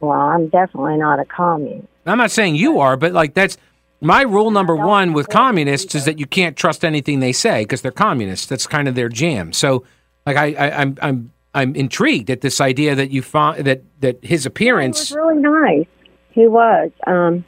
Well, 0.00 0.18
I'm 0.18 0.48
definitely 0.48 0.98
not 0.98 1.18
a 1.18 1.24
communist. 1.24 1.88
I'm 2.06 2.18
not 2.18 2.30
saying 2.30 2.56
you 2.56 2.80
are, 2.80 2.96
but 2.96 3.12
like 3.12 3.34
that's 3.34 3.56
my 4.00 4.22
rule 4.22 4.50
number 4.50 4.76
one 4.76 5.14
with 5.14 5.28
communists 5.28 5.94
is 5.94 6.04
that 6.04 6.18
you 6.18 6.26
can't 6.26 6.56
trust 6.56 6.84
anything 6.84 7.20
they 7.20 7.32
say 7.32 7.62
because 7.62 7.80
they're 7.80 7.90
communists. 7.90 8.46
That's 8.46 8.66
kind 8.66 8.86
of 8.86 8.94
their 8.94 9.08
jam. 9.08 9.52
So, 9.52 9.84
like 10.26 10.36
I, 10.36 10.52
I 10.52 10.80
I'm 10.80 10.98
I'm 11.00 11.32
I'm 11.54 11.74
intrigued 11.76 12.30
at 12.30 12.40
this 12.40 12.60
idea 12.60 12.94
that 12.94 13.10
you 13.10 13.22
found 13.22 13.64
that 13.64 13.82
that 14.00 14.24
his 14.24 14.44
appearance 14.44 15.08
he 15.08 15.14
was 15.14 15.24
really 15.24 15.40
nice. 15.40 15.86
He 16.30 16.46
was. 16.48 16.90
Um, 17.06 17.44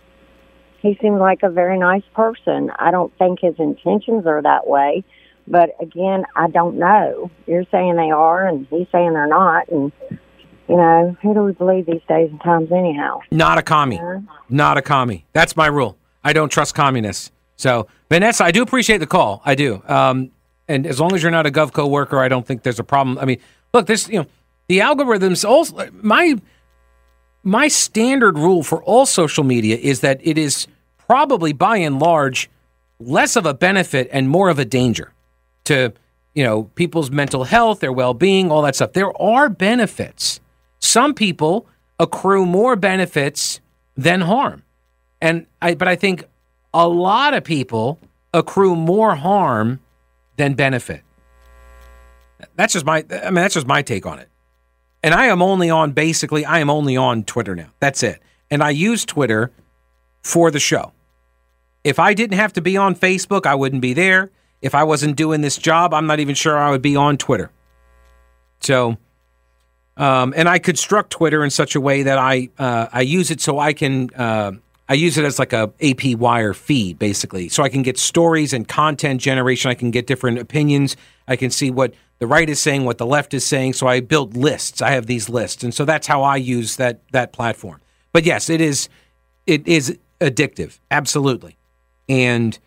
he 0.81 0.97
seemed 1.03 1.19
like 1.19 1.43
a 1.43 1.51
very 1.51 1.79
nice 1.79 2.05
person. 2.15 2.71
I 2.79 2.93
don't 2.93 3.13
think 3.19 3.41
his 3.41 3.55
intentions 3.59 4.27
are 4.27 4.41
that 4.43 4.69
way, 4.69 5.05
but 5.49 5.71
again, 5.81 6.25
I 6.37 6.49
don't 6.49 6.79
know. 6.79 7.31
You're 7.47 7.65
saying 7.73 7.97
they 7.97 8.13
are, 8.13 8.47
and 8.47 8.67
he's 8.71 8.87
saying 8.93 9.13
they're 9.13 9.27
not, 9.27 9.69
and 9.69 9.91
you 10.69 10.77
know 10.77 11.17
who 11.23 11.35
do 11.35 11.43
we 11.43 11.53
believe 11.53 11.87
these 11.87 12.03
days 12.09 12.31
and 12.31 12.41
times 12.41 12.71
anyhow? 12.71 13.21
Not 13.31 13.59
a 13.59 13.63
commie. 13.63 14.01
Not 14.49 14.79
a 14.79 14.83
commie. 14.83 15.27
That's 15.33 15.57
my 15.57 15.67
rule. 15.67 15.99
I 16.23 16.33
don't 16.33 16.51
trust 16.51 16.75
communists. 16.75 17.33
So 17.57 17.89
Vanessa, 18.09 18.45
I 18.45 18.53
do 18.53 18.63
appreciate 18.63 18.99
the 18.99 19.07
call. 19.07 19.43
I 19.45 19.55
do. 19.55 19.83
Um, 19.87 20.31
and 20.69 20.87
as 20.87 21.01
long 21.01 21.15
as 21.15 21.23
you're 21.23 21.33
not 21.33 21.47
a 21.47 21.51
GovCo 21.51 21.89
worker, 21.89 22.19
I 22.19 22.29
don't 22.29 22.47
think 22.47 22.63
there's 22.63 22.81
a 22.81 22.85
problem. 22.85 23.19
I 23.19 23.25
mean, 23.25 23.39
look, 23.77 23.87
this 23.87 24.09
you 24.09 24.21
know 24.21 24.27
the 24.69 24.79
algorithms. 24.81 25.49
Also, 25.49 25.89
my 26.03 26.37
my 27.43 27.69
standard 27.69 28.39
rule 28.39 28.63
for 28.63 28.83
all 28.83 29.07
social 29.07 29.45
media 29.45 29.77
is 29.77 30.01
that 30.01 30.21
it 30.23 30.37
is 30.37 30.67
probably 31.07 31.53
by 31.53 31.77
and 31.77 32.01
large 32.01 32.51
less 32.99 33.37
of 33.37 33.47
a 33.47 33.55
benefit 33.55 34.09
and 34.11 34.29
more 34.29 34.49
of 34.49 34.59
a 34.59 34.65
danger 34.65 35.13
to 35.65 35.93
you 36.35 36.43
know 36.43 36.65
people's 36.75 37.11
mental 37.11 37.45
health, 37.45 37.81
their 37.81 37.93
well-being, 37.93 38.51
all 38.51 38.63
that 38.63 38.75
stuff. 38.75 38.93
There 38.93 39.17
are 39.21 39.49
benefits. 39.49 40.41
Some 40.81 41.15
people 41.15 41.67
accrue 41.99 42.45
more 42.45 42.77
benefits 42.77 43.61
than 43.97 44.23
harm. 44.23 44.63
And 45.21 45.47
I 45.63 45.75
but 45.75 45.89
I 45.89 45.97
think 45.97 46.25
a 46.75 46.89
lot 46.89 47.35
of 47.35 47.45
people 47.45 47.99
accrue 48.35 48.75
more 48.75 49.15
harm 49.15 49.81
than 50.37 50.55
benefit. 50.55 51.03
That's 52.57 52.73
just 52.73 52.87
my 52.87 53.05
I 53.11 53.27
mean 53.27 53.37
that's 53.37 53.55
just 53.55 53.67
my 53.67 53.83
take 53.83 54.07
on 54.07 54.19
it. 54.19 54.29
And 55.03 55.15
I 55.15 55.27
am 55.27 55.43
only 55.43 55.71
on 55.71 55.93
basically 55.93 56.45
I 56.45 56.59
am 56.59 56.71
only 56.71 56.97
on 56.97 57.25
Twitter 57.25 57.55
now. 57.55 57.69
That's 57.81 58.03
it. 58.03 58.21
And 58.51 58.63
I 58.63 58.71
use 58.71 59.05
Twitter 59.05 59.53
for 60.23 60.51
the 60.51 60.61
show. 60.61 60.93
If 61.85 61.99
I 61.99 62.15
didn't 62.15 62.39
have 62.39 62.53
to 62.55 62.61
be 62.61 62.77
on 62.77 62.97
Facebook, 62.97 63.47
I 63.47 63.55
wouldn't 63.55 63.83
be 63.83 63.93
there. 63.93 64.31
If 64.61 64.75
I 64.75 64.83
wasn't 64.85 65.17
doing 65.17 65.41
this 65.41 65.57
job, 65.57 65.95
I'm 65.95 66.07
not 66.07 66.19
even 66.19 66.35
sure 66.35 66.59
I 66.59 66.71
would 66.71 66.83
be 66.83 66.97
on 66.97 67.17
Twitter. 67.17 67.51
So 68.61 68.97
um, 69.97 70.35
and 70.37 70.49
I 70.49 70.59
construct 70.59 71.11
Twitter 71.11 71.43
in 71.43 71.51
such 71.51 71.75
a 71.75 71.81
way 71.81 72.03
that 72.03 72.19
I 72.19 72.51
uh, 72.59 72.89
I 72.93 73.01
use 73.03 73.31
it 73.31 73.41
so 73.41 73.59
I 73.59 73.73
can 73.73 74.11
uh, 74.15 74.53
I 74.89 74.95
use 74.95 75.17
it 75.17 75.25
as 75.25 75.39
like 75.39 75.53
a 75.53 75.73
AP 75.83 76.19
wire 76.19 76.53
feed, 76.53 76.99
basically. 76.99 77.49
So 77.49 77.63
I 77.63 77.69
can 77.69 77.83
get 77.83 77.99
stories 77.99 78.53
and 78.53 78.69
content 78.69 79.21
generation. 79.21 79.71
I 79.71 79.75
can 79.75 79.91
get 79.91 80.07
different 80.07 80.39
opinions. 80.39 80.97
I 81.27 81.37
can 81.37 81.51
see 81.51 81.71
what 81.71 81.95
the 82.19 82.27
right 82.27 82.49
is 82.49 82.61
saying, 82.61 82.85
what 82.85 82.99
the 82.99 83.07
left 83.07 83.35
is 83.35 83.47
saying. 83.47 83.75
So 83.75 83.87
I 83.87 84.01
build 84.01 84.37
lists. 84.37 84.81
I 84.81 84.91
have 84.91 85.07
these 85.07 85.29
lists, 85.29 85.63
and 85.63 85.75
so 85.75 85.85
that's 85.85 86.07
how 86.07 86.23
I 86.23 86.37
use 86.37 86.77
that 86.77 87.01
that 87.13 87.33
platform. 87.33 87.81
But 88.13 88.25
yes, 88.25 88.49
it 88.49 88.61
is 88.61 88.89
it 89.47 89.67
is 89.67 89.99
addictive, 90.21 90.79
absolutely. 90.91 91.57
And 92.09 92.59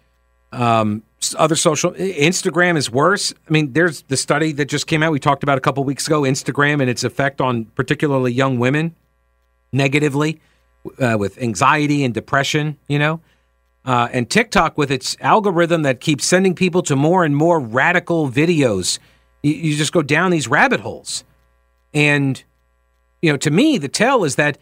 um, 0.51 1.03
other 1.37 1.55
social 1.55 1.91
Instagram 1.91 2.77
is 2.77 2.89
worse. 2.91 3.33
I 3.47 3.51
mean, 3.51 3.73
there's 3.73 4.03
the 4.03 4.17
study 4.17 4.51
that 4.53 4.65
just 4.65 4.87
came 4.87 5.03
out. 5.03 5.11
We 5.11 5.19
talked 5.19 5.43
about 5.43 5.57
a 5.57 5.61
couple 5.61 5.83
weeks 5.83 6.07
ago. 6.07 6.21
Instagram 6.21 6.81
and 6.81 6.89
its 6.89 7.03
effect 7.03 7.41
on 7.41 7.65
particularly 7.65 8.31
young 8.31 8.59
women 8.59 8.95
negatively 9.71 10.41
uh, 10.99 11.17
with 11.19 11.37
anxiety 11.41 12.03
and 12.03 12.13
depression, 12.13 12.77
you 12.87 12.99
know. 12.99 13.21
Uh, 13.85 14.07
and 14.11 14.29
TikTok 14.29 14.77
with 14.77 14.91
its 14.91 15.15
algorithm 15.19 15.83
that 15.83 15.99
keeps 15.99 16.25
sending 16.25 16.53
people 16.53 16.81
to 16.83 16.95
more 16.95 17.23
and 17.23 17.35
more 17.35 17.59
radical 17.59 18.29
videos. 18.29 18.99
You, 19.43 19.53
you 19.53 19.75
just 19.75 19.93
go 19.93 20.01
down 20.01 20.31
these 20.31 20.47
rabbit 20.47 20.79
holes. 20.81 21.23
And, 21.93 22.43
you 23.21 23.31
know, 23.31 23.37
to 23.37 23.51
me, 23.51 23.77
the 23.77 23.87
tell 23.87 24.23
is 24.23 24.35
that 24.35 24.57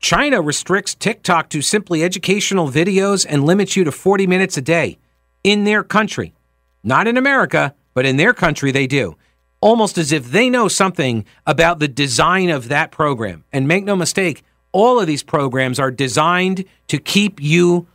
China 0.00 0.42
restricts 0.42 0.94
TikTok 0.94 1.48
to 1.50 1.62
simply 1.62 2.02
educational 2.02 2.70
videos 2.70 3.24
and 3.28 3.44
limits 3.44 3.76
you 3.76 3.84
to 3.84 3.92
40 3.92 4.26
minutes 4.26 4.56
a 4.56 4.62
day 4.62 4.98
in 5.42 5.64
their 5.64 5.82
country. 5.82 6.34
Not 6.82 7.06
in 7.06 7.16
America, 7.16 7.74
but 7.94 8.04
in 8.04 8.16
their 8.16 8.34
country, 8.34 8.70
they 8.70 8.86
do. 8.86 9.16
Almost 9.60 9.96
as 9.96 10.12
if 10.12 10.30
they 10.30 10.50
know 10.50 10.68
something 10.68 11.24
about 11.46 11.78
the 11.78 11.88
design 11.88 12.50
of 12.50 12.68
that 12.68 12.90
program. 12.90 13.44
And 13.50 13.66
make 13.66 13.84
no 13.84 13.96
mistake, 13.96 14.42
all 14.72 15.00
of 15.00 15.06
these 15.06 15.22
programs 15.22 15.78
are 15.78 15.90
designed 15.90 16.64
to 16.88 16.98
keep 16.98 17.40
you 17.40 17.86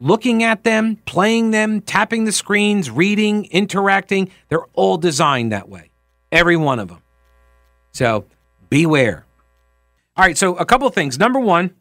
looking 0.00 0.42
at 0.42 0.64
them, 0.64 0.96
playing 1.06 1.50
them, 1.50 1.80
tapping 1.80 2.24
the 2.24 2.32
screens, 2.32 2.90
reading, 2.90 3.46
interacting. 3.46 4.30
They're 4.48 4.66
all 4.74 4.98
designed 4.98 5.52
that 5.52 5.68
way. 5.68 5.90
Every 6.32 6.56
one 6.56 6.78
of 6.78 6.88
them. 6.88 7.02
So 7.92 8.26
beware. 8.68 9.24
All 10.16 10.24
right, 10.24 10.36
so 10.36 10.56
a 10.56 10.64
couple 10.64 10.88
things. 10.90 11.18
Number 11.18 11.38
one, 11.38 11.74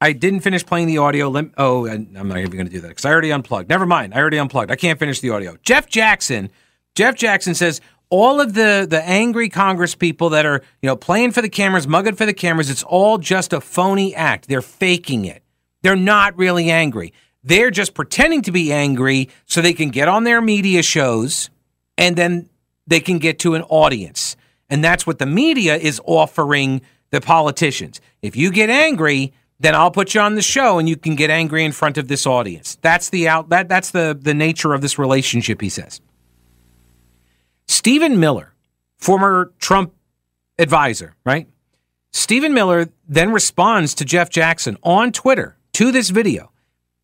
I 0.00 0.12
didn't 0.12 0.40
finish 0.40 0.64
playing 0.64 0.86
the 0.86 0.98
audio. 0.98 1.34
Oh, 1.56 1.86
I'm 1.86 2.12
not 2.12 2.38
even 2.38 2.50
going 2.50 2.66
to 2.66 2.72
do 2.72 2.80
that 2.80 2.88
because 2.88 3.04
I 3.04 3.10
already 3.10 3.32
unplugged. 3.32 3.68
Never 3.68 3.86
mind. 3.86 4.14
I 4.14 4.18
already 4.18 4.38
unplugged. 4.38 4.70
I 4.70 4.76
can't 4.76 4.98
finish 4.98 5.20
the 5.20 5.30
audio. 5.30 5.56
Jeff 5.62 5.88
Jackson. 5.88 6.50
Jeff 6.94 7.16
Jackson 7.16 7.54
says 7.54 7.80
all 8.10 8.40
of 8.40 8.54
the 8.54 8.86
the 8.88 9.02
angry 9.02 9.48
Congress 9.48 9.94
people 9.94 10.30
that 10.30 10.46
are 10.46 10.62
you 10.82 10.86
know 10.86 10.96
playing 10.96 11.32
for 11.32 11.42
the 11.42 11.48
cameras, 11.48 11.86
mugging 11.86 12.14
for 12.14 12.26
the 12.26 12.32
cameras, 12.32 12.70
it's 12.70 12.82
all 12.84 13.18
just 13.18 13.52
a 13.52 13.60
phony 13.60 14.14
act. 14.14 14.48
They're 14.48 14.62
faking 14.62 15.24
it. 15.24 15.42
They're 15.82 15.96
not 15.96 16.36
really 16.36 16.70
angry. 16.70 17.12
They're 17.44 17.70
just 17.70 17.94
pretending 17.94 18.42
to 18.42 18.52
be 18.52 18.72
angry 18.72 19.28
so 19.46 19.60
they 19.60 19.72
can 19.72 19.90
get 19.90 20.08
on 20.08 20.24
their 20.24 20.40
media 20.40 20.82
shows 20.82 21.50
and 21.96 22.16
then 22.16 22.48
they 22.86 23.00
can 23.00 23.18
get 23.18 23.38
to 23.40 23.54
an 23.54 23.62
audience. 23.62 24.36
And 24.68 24.82
that's 24.82 25.06
what 25.06 25.18
the 25.18 25.26
media 25.26 25.76
is 25.76 26.00
offering 26.04 26.82
the 27.10 27.20
politicians. 27.20 28.00
If 28.22 28.36
you 28.36 28.50
get 28.50 28.70
angry, 28.70 29.32
then 29.60 29.74
I'll 29.74 29.90
put 29.90 30.14
you 30.14 30.20
on 30.20 30.34
the 30.34 30.42
show 30.42 30.78
and 30.78 30.88
you 30.88 30.96
can 30.96 31.14
get 31.14 31.30
angry 31.30 31.64
in 31.64 31.72
front 31.72 31.98
of 31.98 32.08
this 32.08 32.26
audience. 32.26 32.76
That's 32.80 33.10
the 33.10 33.28
out 33.28 33.48
that 33.48 33.68
that's 33.68 33.90
the 33.90 34.18
the 34.20 34.34
nature 34.34 34.74
of 34.74 34.80
this 34.80 34.98
relationship, 34.98 35.60
he 35.60 35.68
says. 35.68 36.00
Stephen 37.66 38.20
Miller, 38.20 38.54
former 38.96 39.52
Trump 39.58 39.94
advisor, 40.58 41.14
right? 41.24 41.48
Stephen 42.12 42.54
Miller 42.54 42.88
then 43.06 43.32
responds 43.32 43.94
to 43.94 44.04
Jeff 44.04 44.30
Jackson 44.30 44.76
on 44.82 45.12
Twitter 45.12 45.57
to 45.78 45.92
this 45.92 46.10
video. 46.10 46.50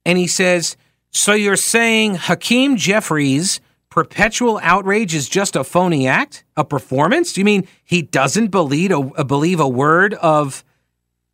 And 0.04 0.18
he 0.18 0.26
says, 0.26 0.76
So 1.12 1.32
you're 1.32 1.54
saying 1.54 2.16
Hakeem 2.16 2.76
Jeffries' 2.76 3.60
perpetual 3.88 4.58
outrage 4.64 5.14
is 5.14 5.28
just 5.28 5.54
a 5.54 5.62
phony 5.62 6.08
act, 6.08 6.42
a 6.56 6.64
performance? 6.64 7.32
Do 7.32 7.40
you 7.40 7.44
mean 7.44 7.68
he 7.84 8.02
doesn't 8.02 8.48
believe 8.48 8.90
a, 8.90 9.24
believe 9.24 9.60
a 9.60 9.68
word 9.68 10.14
of 10.14 10.64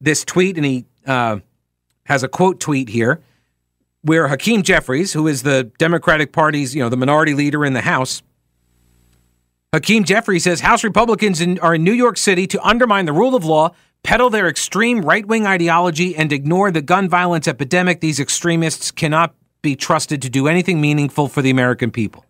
this 0.03 0.23
tweet? 0.23 0.59
And 0.59 0.67
he 0.67 0.85
uh, 1.07 1.39
has 2.05 2.23
a 2.23 2.29
quote 2.29 2.61
tweet 2.61 2.91
here 2.91 3.23
where 4.03 4.29
Hakeem 4.29 4.63
Jeffries, 4.63 5.15
who 5.15 5.27
is 5.27 5.43
the 5.43 5.73
Democratic 5.79 6.33
Party's, 6.33 6.75
you 6.75 6.83
know, 6.83 6.91
the 6.91 6.99
minority 6.99 7.33
leader 7.33 7.65
in 7.65 7.73
the 7.73 7.81
House, 7.81 8.23
Hakeem 9.73 10.05
Jeffries 10.05 10.45
says 10.45 10.61
House 10.61 10.85
Republicans 10.85 11.41
in, 11.41 11.59
are 11.61 11.77
in 11.77 11.85
New 11.85 11.93
York 11.93 12.19
City 12.19 12.47
to 12.49 12.63
undermine 12.63 13.07
the 13.07 13.15
rule 13.15 13.35
of 13.35 13.47
law, 13.47 13.71
peddle 14.03 14.31
their 14.31 14.49
extreme 14.49 15.03
right 15.03 15.27
wing 15.27 15.47
ideology, 15.47 16.17
and 16.17 16.33
ignore 16.33 16.71
the 16.71 16.83
gun 16.83 17.09
violence 17.09 17.47
epidemic. 17.49 18.01
These 18.01 18.21
extremists 18.21 18.91
cannot 18.91 19.35
be 19.63 19.77
trusted 19.77 20.23
to 20.23 20.31
do 20.31 20.49
anything 20.49 20.81
meaningful 20.81 21.29
for 21.29 21.43
the 21.43 21.51
American 21.51 21.91
people. 21.91 22.25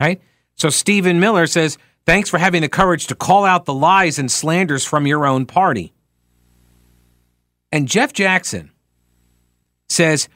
Right? 0.00 0.20
So 0.54 0.68
Stephen 0.68 1.20
Miller 1.20 1.46
says 1.46 1.78
Thanks 2.04 2.28
for 2.28 2.38
having 2.38 2.62
the 2.62 2.68
courage 2.68 3.06
to 3.06 3.14
call 3.14 3.44
out 3.44 3.64
the 3.64 3.74
lies 3.74 4.18
and 4.18 4.30
slanders 4.30 4.84
from 4.84 5.06
your 5.06 5.24
own 5.24 5.46
party. 5.46 5.92
And 7.70 7.86
Jeff 7.86 8.12
Jackson 8.12 8.72
says, 9.88 10.28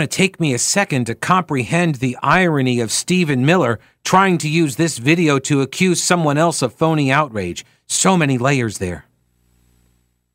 to 0.00 0.06
take 0.06 0.40
me 0.40 0.54
a 0.54 0.58
second 0.58 1.04
to 1.06 1.14
comprehend 1.14 1.96
the 1.96 2.16
irony 2.22 2.80
of 2.80 2.90
Stephen 2.90 3.44
Miller 3.44 3.78
trying 4.04 4.38
to 4.38 4.48
use 4.48 4.76
this 4.76 4.98
video 4.98 5.38
to 5.40 5.60
accuse 5.60 6.02
someone 6.02 6.38
else 6.38 6.62
of 6.62 6.72
phony 6.72 7.12
outrage. 7.12 7.64
So 7.86 8.16
many 8.16 8.38
layers 8.38 8.78
there. 8.78 9.04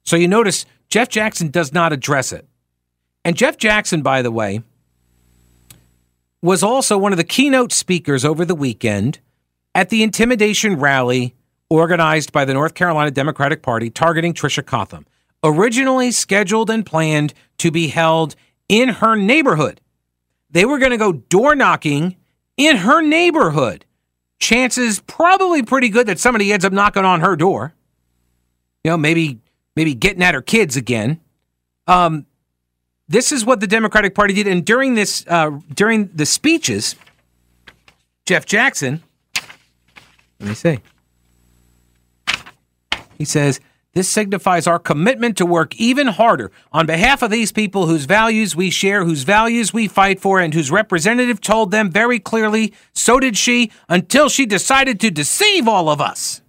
So 0.07 0.15
you 0.15 0.29
notice 0.29 0.65
Jeff 0.87 1.09
Jackson 1.09 1.49
does 1.49 1.73
not 1.73 1.91
address 1.91 2.31
it. 2.31 2.47
And 3.25 3.35
Jeff 3.35 3.57
Jackson, 3.57 4.01
by 4.01 4.21
the 4.21 4.31
way, 4.31 4.61
was 6.41 6.63
also 6.63 6.97
one 6.97 7.11
of 7.11 7.17
the 7.17 7.25
keynote 7.25 7.73
speakers 7.73 8.23
over 8.23 8.45
the 8.45 8.55
weekend 8.55 9.19
at 9.75 9.89
the 9.89 10.03
intimidation 10.03 10.79
rally 10.79 11.35
organized 11.69 12.31
by 12.31 12.45
the 12.45 12.53
North 12.53 12.73
Carolina 12.73 13.11
Democratic 13.11 13.61
Party 13.61 13.89
targeting 13.89 14.33
Tricia 14.33 14.65
Cotham, 14.65 15.05
originally 15.43 16.11
scheduled 16.11 16.69
and 16.69 16.85
planned 16.85 17.33
to 17.57 17.69
be 17.69 17.89
held 17.89 18.37
in 18.69 18.87
her 18.87 19.17
neighborhood. 19.17 19.81
They 20.49 20.63
were 20.63 20.79
going 20.79 20.91
to 20.91 20.97
go 20.97 21.11
door 21.11 21.53
knocking 21.53 22.15
in 22.55 22.77
her 22.77 23.01
neighborhood. 23.01 23.83
Chances 24.39 25.01
probably 25.01 25.63
pretty 25.63 25.89
good 25.89 26.07
that 26.07 26.17
somebody 26.17 26.53
ends 26.53 26.63
up 26.63 26.71
knocking 26.71 27.03
on 27.03 27.19
her 27.19 27.35
door. 27.35 27.73
You 28.85 28.91
know, 28.91 28.97
maybe 28.97 29.41
maybe 29.77 29.93
getting 29.93 30.23
at 30.23 30.33
her 30.33 30.41
kids 30.41 30.75
again. 30.75 31.21
Um, 31.85 32.25
this 33.07 33.31
is 33.31 33.45
what 33.45 33.59
the 33.59 33.67
Democratic 33.67 34.15
Party 34.15 34.33
did, 34.33 34.47
and 34.47 34.65
during 34.65 34.95
this 34.95 35.23
uh, 35.27 35.51
during 35.73 36.07
the 36.07 36.25
speeches, 36.25 36.95
Jeff 38.25 38.45
Jackson, 38.45 39.03
let 40.39 40.49
me 40.49 40.55
see, 40.55 40.79
he 43.17 43.23
says 43.23 43.61
this 43.93 44.09
signifies 44.09 44.67
our 44.67 44.79
commitment 44.79 45.37
to 45.37 45.45
work 45.45 45.75
even 45.75 46.07
harder 46.07 46.51
on 46.71 46.85
behalf 46.85 47.21
of 47.21 47.31
these 47.31 47.51
people 47.51 47.85
whose 47.85 48.05
values 48.05 48.55
we 48.55 48.69
share, 48.69 49.05
whose 49.05 49.23
values 49.23 49.73
we 49.73 49.87
fight 49.87 50.19
for, 50.19 50.39
and 50.39 50.53
whose 50.53 50.69
representative 50.69 51.39
told 51.39 51.71
them 51.71 51.89
very 51.89 52.19
clearly, 52.19 52.73
so 52.93 53.19
did 53.19 53.37
she, 53.37 53.71
until 53.89 54.27
she 54.27 54.45
decided 54.45 54.99
to 54.99 55.09
deceive 55.09 55.67
all 55.67 55.87
of 55.89 56.01
us. 56.01 56.41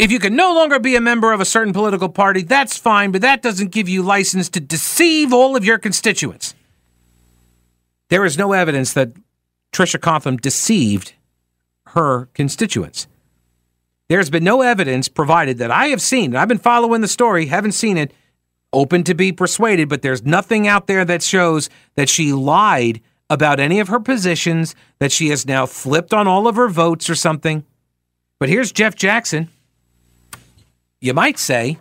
If 0.00 0.10
you 0.10 0.18
can 0.18 0.34
no 0.34 0.54
longer 0.54 0.78
be 0.78 0.96
a 0.96 1.00
member 1.00 1.30
of 1.30 1.42
a 1.42 1.44
certain 1.44 1.74
political 1.74 2.08
party, 2.08 2.42
that's 2.42 2.78
fine, 2.78 3.12
but 3.12 3.20
that 3.20 3.42
doesn't 3.42 3.70
give 3.70 3.86
you 3.86 4.02
license 4.02 4.48
to 4.48 4.58
deceive 4.58 5.30
all 5.30 5.56
of 5.56 5.64
your 5.66 5.76
constituents. 5.76 6.54
There 8.08 8.24
is 8.24 8.38
no 8.38 8.54
evidence 8.54 8.94
that 8.94 9.12
Tricia 9.74 10.00
Cotham 10.00 10.38
deceived 10.38 11.12
her 11.88 12.30
constituents. 12.32 13.08
There's 14.08 14.30
been 14.30 14.42
no 14.42 14.62
evidence 14.62 15.08
provided 15.08 15.58
that 15.58 15.70
I 15.70 15.88
have 15.88 16.00
seen. 16.00 16.34
I've 16.34 16.48
been 16.48 16.56
following 16.56 17.02
the 17.02 17.06
story, 17.06 17.44
haven't 17.44 17.72
seen 17.72 17.98
it. 17.98 18.14
Open 18.72 19.04
to 19.04 19.12
be 19.12 19.32
persuaded, 19.32 19.90
but 19.90 20.00
there's 20.00 20.24
nothing 20.24 20.66
out 20.66 20.86
there 20.86 21.04
that 21.04 21.22
shows 21.22 21.68
that 21.96 22.08
she 22.08 22.32
lied 22.32 23.02
about 23.28 23.60
any 23.60 23.80
of 23.80 23.88
her 23.88 24.00
positions, 24.00 24.74
that 24.98 25.12
she 25.12 25.28
has 25.28 25.44
now 25.44 25.66
flipped 25.66 26.14
on 26.14 26.26
all 26.26 26.48
of 26.48 26.56
her 26.56 26.70
votes 26.70 27.10
or 27.10 27.14
something. 27.14 27.66
But 28.38 28.48
here's 28.48 28.72
Jeff 28.72 28.94
Jackson. 28.94 29.50
You 31.00 31.14
might 31.14 31.38
say, 31.38 31.78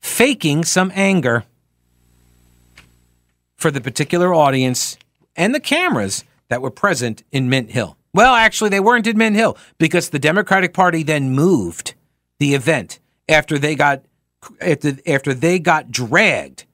faking 0.00 0.64
some 0.64 0.90
anger 0.94 1.44
for 3.56 3.70
the 3.70 3.80
particular 3.80 4.34
audience 4.34 4.96
and 5.36 5.54
the 5.54 5.60
cameras 5.60 6.24
that 6.48 6.62
were 6.62 6.70
present 6.70 7.22
in 7.30 7.48
Mint 7.48 7.70
Hill. 7.70 7.96
Well, 8.14 8.34
actually, 8.34 8.70
they 8.70 8.80
weren't 8.80 9.06
in 9.06 9.16
Mint 9.16 9.36
Hill 9.36 9.56
because 9.78 10.10
the 10.10 10.18
Democratic 10.18 10.74
Party 10.74 11.02
then 11.02 11.30
moved 11.30 11.94
the 12.38 12.54
event 12.54 12.98
after 13.28 13.58
they 13.58 13.74
got 13.74 14.02
after 14.60 15.32
they 15.34 15.58
got 15.60 15.92
dragged 15.92 16.64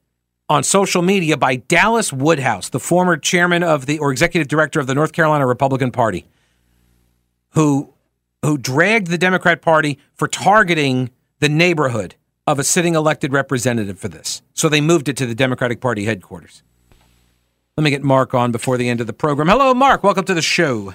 on 0.49 0.63
social 0.63 1.03
media 1.03 1.37
by 1.37 1.57
Dallas 1.57 2.11
Woodhouse, 2.11 2.69
the 2.69 2.79
former 2.79 3.15
chairman 3.15 3.61
of 3.61 3.85
the 3.85 3.99
or 3.99 4.11
executive 4.11 4.47
director 4.47 4.79
of 4.79 4.87
the 4.87 4.95
North 4.95 5.11
Carolina 5.11 5.45
Republican 5.45 5.91
Party, 5.91 6.25
who 7.51 7.93
who 8.43 8.57
dragged 8.57 9.07
the 9.07 9.17
Democrat 9.17 9.61
Party 9.61 9.99
for 10.15 10.27
targeting 10.27 11.11
the 11.39 11.49
neighborhood 11.49 12.15
of 12.45 12.59
a 12.59 12.63
sitting 12.63 12.95
elected 12.95 13.31
representative 13.31 13.99
for 13.99 14.07
this. 14.07 14.41
So 14.53 14.69
they 14.69 14.81
moved 14.81 15.07
it 15.09 15.17
to 15.17 15.25
the 15.25 15.35
Democratic 15.35 15.81
Party 15.81 16.05
headquarters. 16.05 16.63
Let 17.77 17.83
me 17.83 17.91
get 17.91 18.03
Mark 18.03 18.33
on 18.33 18.51
before 18.51 18.77
the 18.77 18.89
end 18.89 18.99
of 18.99 19.07
the 19.07 19.13
program. 19.13 19.47
Hello, 19.47 19.73
Mark. 19.73 20.03
Welcome 20.03 20.25
to 20.25 20.33
the 20.33 20.41
show. 20.41 20.93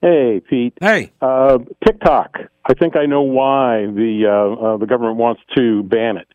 Hey, 0.00 0.40
Pete. 0.48 0.74
Hey. 0.80 1.12
Uh, 1.20 1.58
TikTok. 1.86 2.38
I 2.66 2.74
think 2.74 2.96
I 2.96 3.06
know 3.06 3.22
why 3.22 3.86
the 3.86 4.26
uh, 4.26 4.64
uh, 4.64 4.76
the 4.78 4.86
government 4.86 5.16
wants 5.16 5.42
to 5.56 5.82
ban 5.84 6.16
it 6.16 6.26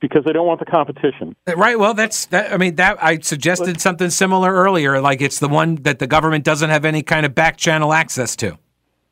because 0.00 0.24
they 0.24 0.32
don't 0.32 0.46
want 0.46 0.60
the 0.60 0.66
competition. 0.66 1.36
Right. 1.46 1.78
Well, 1.78 1.94
that's 1.94 2.26
that. 2.26 2.52
I 2.52 2.56
mean, 2.56 2.76
that 2.76 3.02
I 3.02 3.18
suggested 3.18 3.80
something 3.80 4.10
similar 4.10 4.52
earlier. 4.52 5.00
Like 5.00 5.20
it's 5.20 5.40
the 5.40 5.48
one 5.48 5.76
that 5.82 5.98
the 5.98 6.06
government 6.06 6.44
doesn't 6.44 6.70
have 6.70 6.84
any 6.84 7.02
kind 7.02 7.26
of 7.26 7.34
back 7.34 7.56
channel 7.56 7.92
access 7.92 8.34
to. 8.36 8.58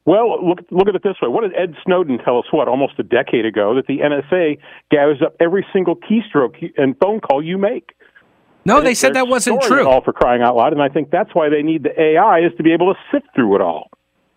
Well, 0.06 0.48
look 0.48 0.60
look 0.70 0.88
at 0.88 0.94
it 0.94 1.02
this 1.02 1.16
way. 1.20 1.28
What 1.28 1.42
did 1.42 1.52
Ed 1.56 1.74
Snowden 1.84 2.18
tell 2.18 2.38
us? 2.38 2.44
What 2.52 2.68
almost 2.68 2.94
a 2.98 3.02
decade 3.02 3.44
ago 3.44 3.74
that 3.74 3.88
the 3.88 3.98
NSA 3.98 4.58
gathers 4.90 5.20
up 5.20 5.34
every 5.40 5.66
single 5.72 5.96
keystroke 5.96 6.72
and 6.76 6.96
phone 6.98 7.20
call 7.20 7.42
you 7.42 7.58
make. 7.58 7.90
No, 8.64 8.80
they 8.80 8.94
said 8.94 9.14
that 9.14 9.28
wasn't 9.28 9.62
true. 9.62 9.86
All 9.86 10.00
for 10.02 10.12
crying 10.12 10.42
out 10.42 10.56
loud, 10.56 10.72
and 10.72 10.82
I 10.82 10.88
think 10.88 11.10
that's 11.10 11.34
why 11.34 11.48
they 11.48 11.62
need 11.62 11.82
the 11.82 12.00
AI 12.00 12.40
is 12.40 12.52
to 12.56 12.62
be 12.62 12.72
able 12.72 12.92
to 12.92 12.98
sift 13.12 13.26
through 13.34 13.56
it 13.56 13.60
all. 13.60 13.90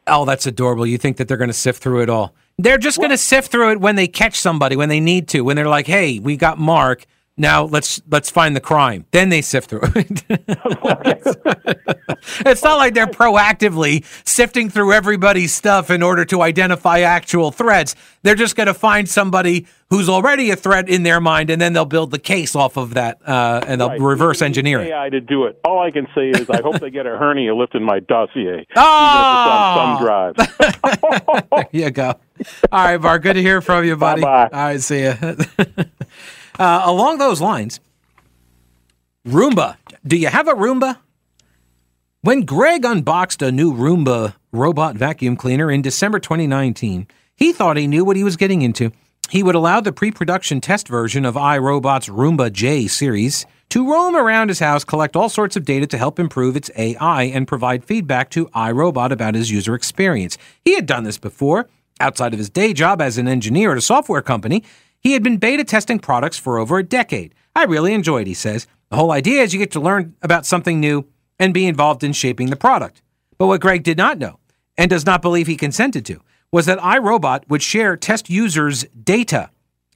Oh, 0.08 0.26
that's 0.26 0.48
adorable. 0.48 0.88
You 0.88 0.98
think 0.98 1.18
that 1.18 1.28
they're 1.28 1.38
going 1.38 1.50
to 1.50 1.54
sift 1.54 1.82
through 1.82 2.02
it 2.02 2.10
all? 2.10 2.34
They're 2.58 2.78
just 2.78 2.98
going 2.98 3.12
to 3.12 3.18
sift 3.18 3.52
through 3.52 3.72
it 3.72 3.80
when 3.80 3.96
they 3.96 4.08
catch 4.08 4.40
somebody, 4.40 4.76
when 4.76 4.90
they 4.90 5.00
need 5.00 5.28
to, 5.30 5.42
when 5.42 5.56
they're 5.56 5.68
like, 5.68 5.88
"Hey, 5.88 6.20
we 6.20 6.36
got 6.36 6.58
Mark." 6.58 7.06
Now 7.40 7.64
let's 7.64 8.02
let's 8.12 8.30
find 8.30 8.54
the 8.54 8.62
crime. 8.62 9.06
Then 9.12 9.30
they 9.30 9.42
sift 9.42 9.70
through 9.70 9.84
it. 9.96 10.24
it's 12.46 12.64
not 12.64 12.78
like 12.78 12.94
they're 12.94 13.08
proactively 13.08 14.04
sifting 14.28 14.70
through 14.70 14.92
everybody's 14.92 15.54
stuff 15.54 15.90
in 15.90 16.04
order 16.04 16.26
to 16.26 16.42
identify 16.42 17.00
actual 17.00 17.52
threats. 17.52 17.96
They're 18.24 18.36
just 18.36 18.58
going 18.58 18.68
to 18.68 18.74
find 18.74 19.08
somebody 19.08 19.68
who's 19.90 20.10
already 20.10 20.52
a 20.52 20.58
threat 20.58 20.90
in 20.90 21.04
their 21.04 21.22
mind, 21.22 21.50
and 21.50 21.62
then 21.62 21.74
they'll 21.74 21.86
build 21.86 22.12
the 22.12 22.20
case 22.20 22.56
off 22.56 22.78
of 22.78 22.96
that, 22.96 23.20
uh, 23.26 23.62
and 23.66 23.80
they'll 23.80 23.90
right. 23.90 24.02
reverse 24.02 24.42
engineer 24.42 24.82
it. 24.82 24.92
AI 24.92 25.10
to 25.10 25.22
do 25.22 25.46
it. 25.46 25.58
All 25.64 25.80
I 25.80 25.92
can 25.92 26.08
say 26.14 26.30
is 26.30 26.50
I 26.50 26.62
hope 26.62 26.80
they 26.80 26.90
get 26.90 27.08
a 27.08 27.18
hernia 27.18 27.56
lifted 27.56 27.82
my 27.82 28.00
dossier, 28.00 28.68
oh! 28.76 28.86
even 29.16 29.16
if 29.26 29.46
it's 29.46 29.56
on 29.56 29.80
some 29.80 29.98
drive. 30.06 30.36
there 31.52 31.70
you 31.72 31.90
go. 31.92 32.16
All 32.72 32.86
right, 32.86 33.02
Mark. 33.02 33.24
Good 33.24 33.36
to 33.36 33.42
hear 33.42 33.62
from 33.62 33.86
you, 33.86 33.96
buddy. 33.96 34.22
Bye-bye. 34.22 34.58
All 34.58 34.66
right, 34.66 34.82
see 34.82 35.04
you. 35.04 35.14
Uh, 36.60 36.82
along 36.84 37.18
those 37.18 37.40
lines, 37.40 37.80
Roomba. 39.26 39.78
Do 40.06 40.18
you 40.18 40.28
have 40.28 40.50
a 40.50 40.54
Roomba? 40.54 40.98
When 42.22 42.42
Greg 42.42 42.84
unboxed 42.84 43.42
a 43.42 43.50
new 43.50 43.74
Roomba 43.74 44.34
robot 44.52 44.98
vacuum 44.98 45.38
cleaner 45.38 45.72
in 45.72 45.82
December 45.82 46.20
2019, 46.20 47.08
he 47.34 47.54
thought 47.54 47.78
he 47.78 47.88
knew 47.88 48.04
what 48.04 48.18
he 48.18 48.26
was 48.26 48.36
getting 48.36 48.62
into. 48.62 48.92
He 49.30 49.42
would 49.42 49.56
allow 49.56 49.80
the 49.80 49.94
pre 49.94 50.12
production 50.12 50.60
test 50.60 50.90
version 50.90 51.24
of 51.24 51.36
iRobot's 51.36 52.10
Roomba 52.10 52.52
J 52.52 52.88
series 52.88 53.46
to 53.70 53.90
roam 53.90 54.16
around 54.16 54.50
his 54.50 54.60
house, 54.60 54.84
collect 54.84 55.16
all 55.16 55.30
sorts 55.30 55.56
of 55.56 55.64
data 55.64 55.88
to 55.88 55.98
help 55.98 56.20
improve 56.20 56.58
its 56.58 56.70
AI, 56.76 57.24
and 57.24 57.48
provide 57.48 57.86
feedback 57.86 58.32
to 58.32 58.48
iRobot 58.48 59.12
about 59.12 59.36
his 59.36 59.50
user 59.50 59.76
experience. 59.76 60.38
He 60.66 60.76
had 60.76 60.86
done 60.86 61.04
this 61.06 61.18
before. 61.18 61.70
Outside 62.02 62.34
of 62.34 62.40
his 62.40 62.50
day 62.50 62.74
job 62.74 63.02
as 63.02 63.18
an 63.18 63.28
engineer 63.28 63.74
at 63.74 63.78
a 63.78 63.82
software 63.82 64.22
company, 64.22 64.64
he 65.00 65.14
had 65.14 65.24
been 65.24 65.38
beta 65.38 65.64
testing 65.64 66.00
products 66.00 66.38
for 66.38 66.60
over 66.60 66.78
a 66.78 66.84
decade. 66.84 67.34
I 67.56 67.64
really 67.64 67.94
enjoyed, 67.94 68.28
he 68.28 68.34
says. 68.34 68.68
The 68.90 68.98
whole 68.98 69.12
idea 69.12 69.44
is 69.44 69.54
you 69.54 69.60
get 69.60 69.72
to 69.72 69.80
learn 69.80 70.16
about 70.22 70.46
something 70.46 70.80
new 70.80 71.06
and 71.38 71.54
be 71.54 71.68
involved 71.68 72.04
in 72.04 72.14
shaping 72.14 72.50
the 72.50 72.56
product. 72.56 73.02
But 73.38 73.48
what 73.48 73.62
Greg 73.62 73.84
did 73.84 73.98
not 73.98 74.18
know, 74.18 74.40
and 74.78 74.90
does 74.90 75.06
not 75.06 75.22
believe 75.22 75.48
he 75.48 75.56
consented 75.56 76.06
to, 76.08 76.22
was 76.52 76.66
that 76.66 76.80
iRobot 76.80 77.48
would 77.50 77.62
share 77.62 77.96
test 77.96 78.30
users' 78.30 78.84
data 79.04 79.50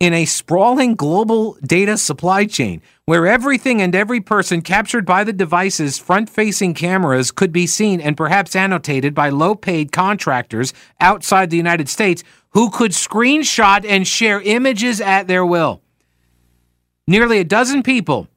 in 0.03 0.13
a 0.13 0.25
sprawling 0.25 0.95
global 0.95 1.57
data 1.65 1.97
supply 1.97 2.45
chain 2.45 2.81
where 3.05 3.25
everything 3.25 3.81
and 3.81 3.95
every 3.95 4.19
person 4.19 4.61
captured 4.61 5.05
by 5.05 5.23
the 5.23 5.31
device's 5.31 5.97
front 5.97 6.29
facing 6.29 6.73
cameras 6.73 7.31
could 7.31 7.53
be 7.53 7.65
seen 7.65 8.01
and 8.01 8.17
perhaps 8.17 8.53
annotated 8.53 9.15
by 9.15 9.29
low 9.29 9.55
paid 9.55 9.93
contractors 9.93 10.73
outside 10.99 11.49
the 11.49 11.55
United 11.55 11.87
States 11.87 12.21
who 12.49 12.69
could 12.69 12.91
screenshot 12.91 13.85
and 13.87 14.05
share 14.05 14.41
images 14.41 14.99
at 14.99 15.29
their 15.29 15.45
will. 15.45 15.81
Nearly 17.07 17.39
a 17.39 17.45
dozen 17.45 17.81
people 17.81 18.27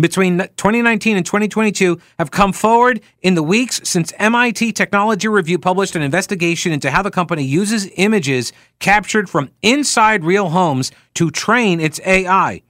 between 0.00 0.38
2019 0.38 1.16
and 1.16 1.24
2022 1.24 2.00
have 2.18 2.30
come 2.30 2.52
forward 2.52 3.00
in 3.22 3.34
the 3.34 3.42
weeks 3.42 3.80
since 3.84 4.12
MIT 4.18 4.72
Technology 4.72 5.28
Review 5.28 5.58
published 5.58 5.96
an 5.96 6.02
investigation 6.02 6.72
into 6.72 6.90
how 6.90 7.02
the 7.02 7.10
company 7.10 7.44
uses 7.44 7.90
images 7.96 8.52
captured 8.78 9.28
from 9.28 9.50
inside 9.62 10.24
real 10.24 10.50
homes 10.50 10.92
to 11.14 11.30
train 11.30 11.80
its 11.80 12.00
AI. 12.04 12.62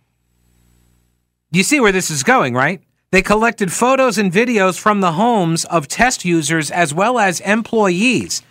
You 1.50 1.62
see 1.62 1.80
where 1.80 1.92
this 1.92 2.10
is 2.10 2.22
going, 2.22 2.54
right? 2.54 2.80
They 3.12 3.22
collected 3.22 3.72
photos 3.72 4.18
and 4.18 4.32
videos 4.32 4.78
from 4.78 5.00
the 5.00 5.12
homes 5.12 5.64
of 5.64 5.88
test 5.88 6.24
users 6.24 6.70
as 6.70 6.92
well 6.92 7.18
as 7.18 7.40
employees. 7.40 8.42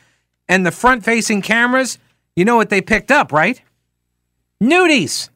And 0.47 0.65
the 0.65 0.71
front 0.71 1.03
facing 1.03 1.41
cameras, 1.41 1.97
you 2.35 2.45
know 2.45 2.55
what 2.55 2.69
they 2.69 2.81
picked 2.81 3.11
up, 3.11 3.31
right? 3.31 3.61
Nudies. 4.61 5.29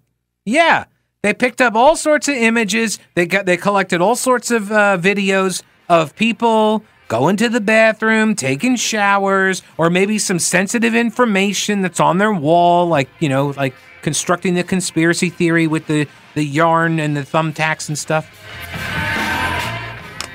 Yeah. 0.45 0.86
They 1.21 1.34
picked 1.34 1.60
up 1.60 1.75
all 1.75 1.97
sorts 1.97 2.29
of 2.29 2.36
images. 2.36 2.97
They 3.13 3.25
got 3.25 3.45
they 3.45 3.58
collected 3.58 3.99
all 3.99 4.15
sorts 4.15 4.51
of 4.51 4.71
uh, 4.71 4.97
videos 4.97 5.63
of 5.89 6.15
people 6.15 6.86
going 7.10 7.36
to 7.38 7.49
the 7.49 7.60
bathroom, 7.60 8.36
taking 8.36 8.77
showers, 8.77 9.62
or 9.77 9.89
maybe 9.89 10.17
some 10.17 10.39
sensitive 10.39 10.95
information 10.95 11.82
that's 11.82 11.99
on 11.99 12.19
their 12.19 12.32
wall, 12.32 12.88
like 12.88 13.10
you 13.19 13.27
know, 13.27 13.47
like 13.58 13.73
constructing 14.01 14.53
the 14.53 14.63
conspiracy 14.63 15.29
theory 15.29 15.67
with 15.67 15.88
the 15.88 16.08
the 16.36 16.43
yarn 16.45 17.01
and 17.01 17.17
the 17.17 17.21
thumbtacks 17.21 17.89
and 17.89 17.97
stuff. 17.97 18.25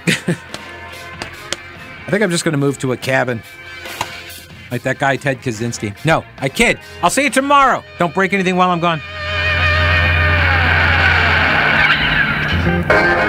I 2.07 2.11
think 2.11 2.23
I'm 2.23 2.31
just 2.31 2.45
going 2.45 2.53
to 2.53 2.59
move 2.59 2.79
to 2.81 2.93
a 2.93 2.97
cabin. 2.99 3.43
Like 4.71 4.83
that 4.83 4.99
guy, 4.99 5.17
Ted 5.17 5.39
Kaczynski. 5.39 5.97
No, 6.05 6.27
I 6.37 6.51
kid. 6.51 6.79
I'll 7.03 7.09
see 7.09 7.23
you 7.23 7.31
tomorrow. 7.31 7.83
Don't 7.99 8.13
break 8.13 8.35
anything 8.35 8.57
while 8.57 8.69
I'm 8.69 8.81
gone. 8.81 9.01
Thank 12.65 13.19
you. 13.19 13.24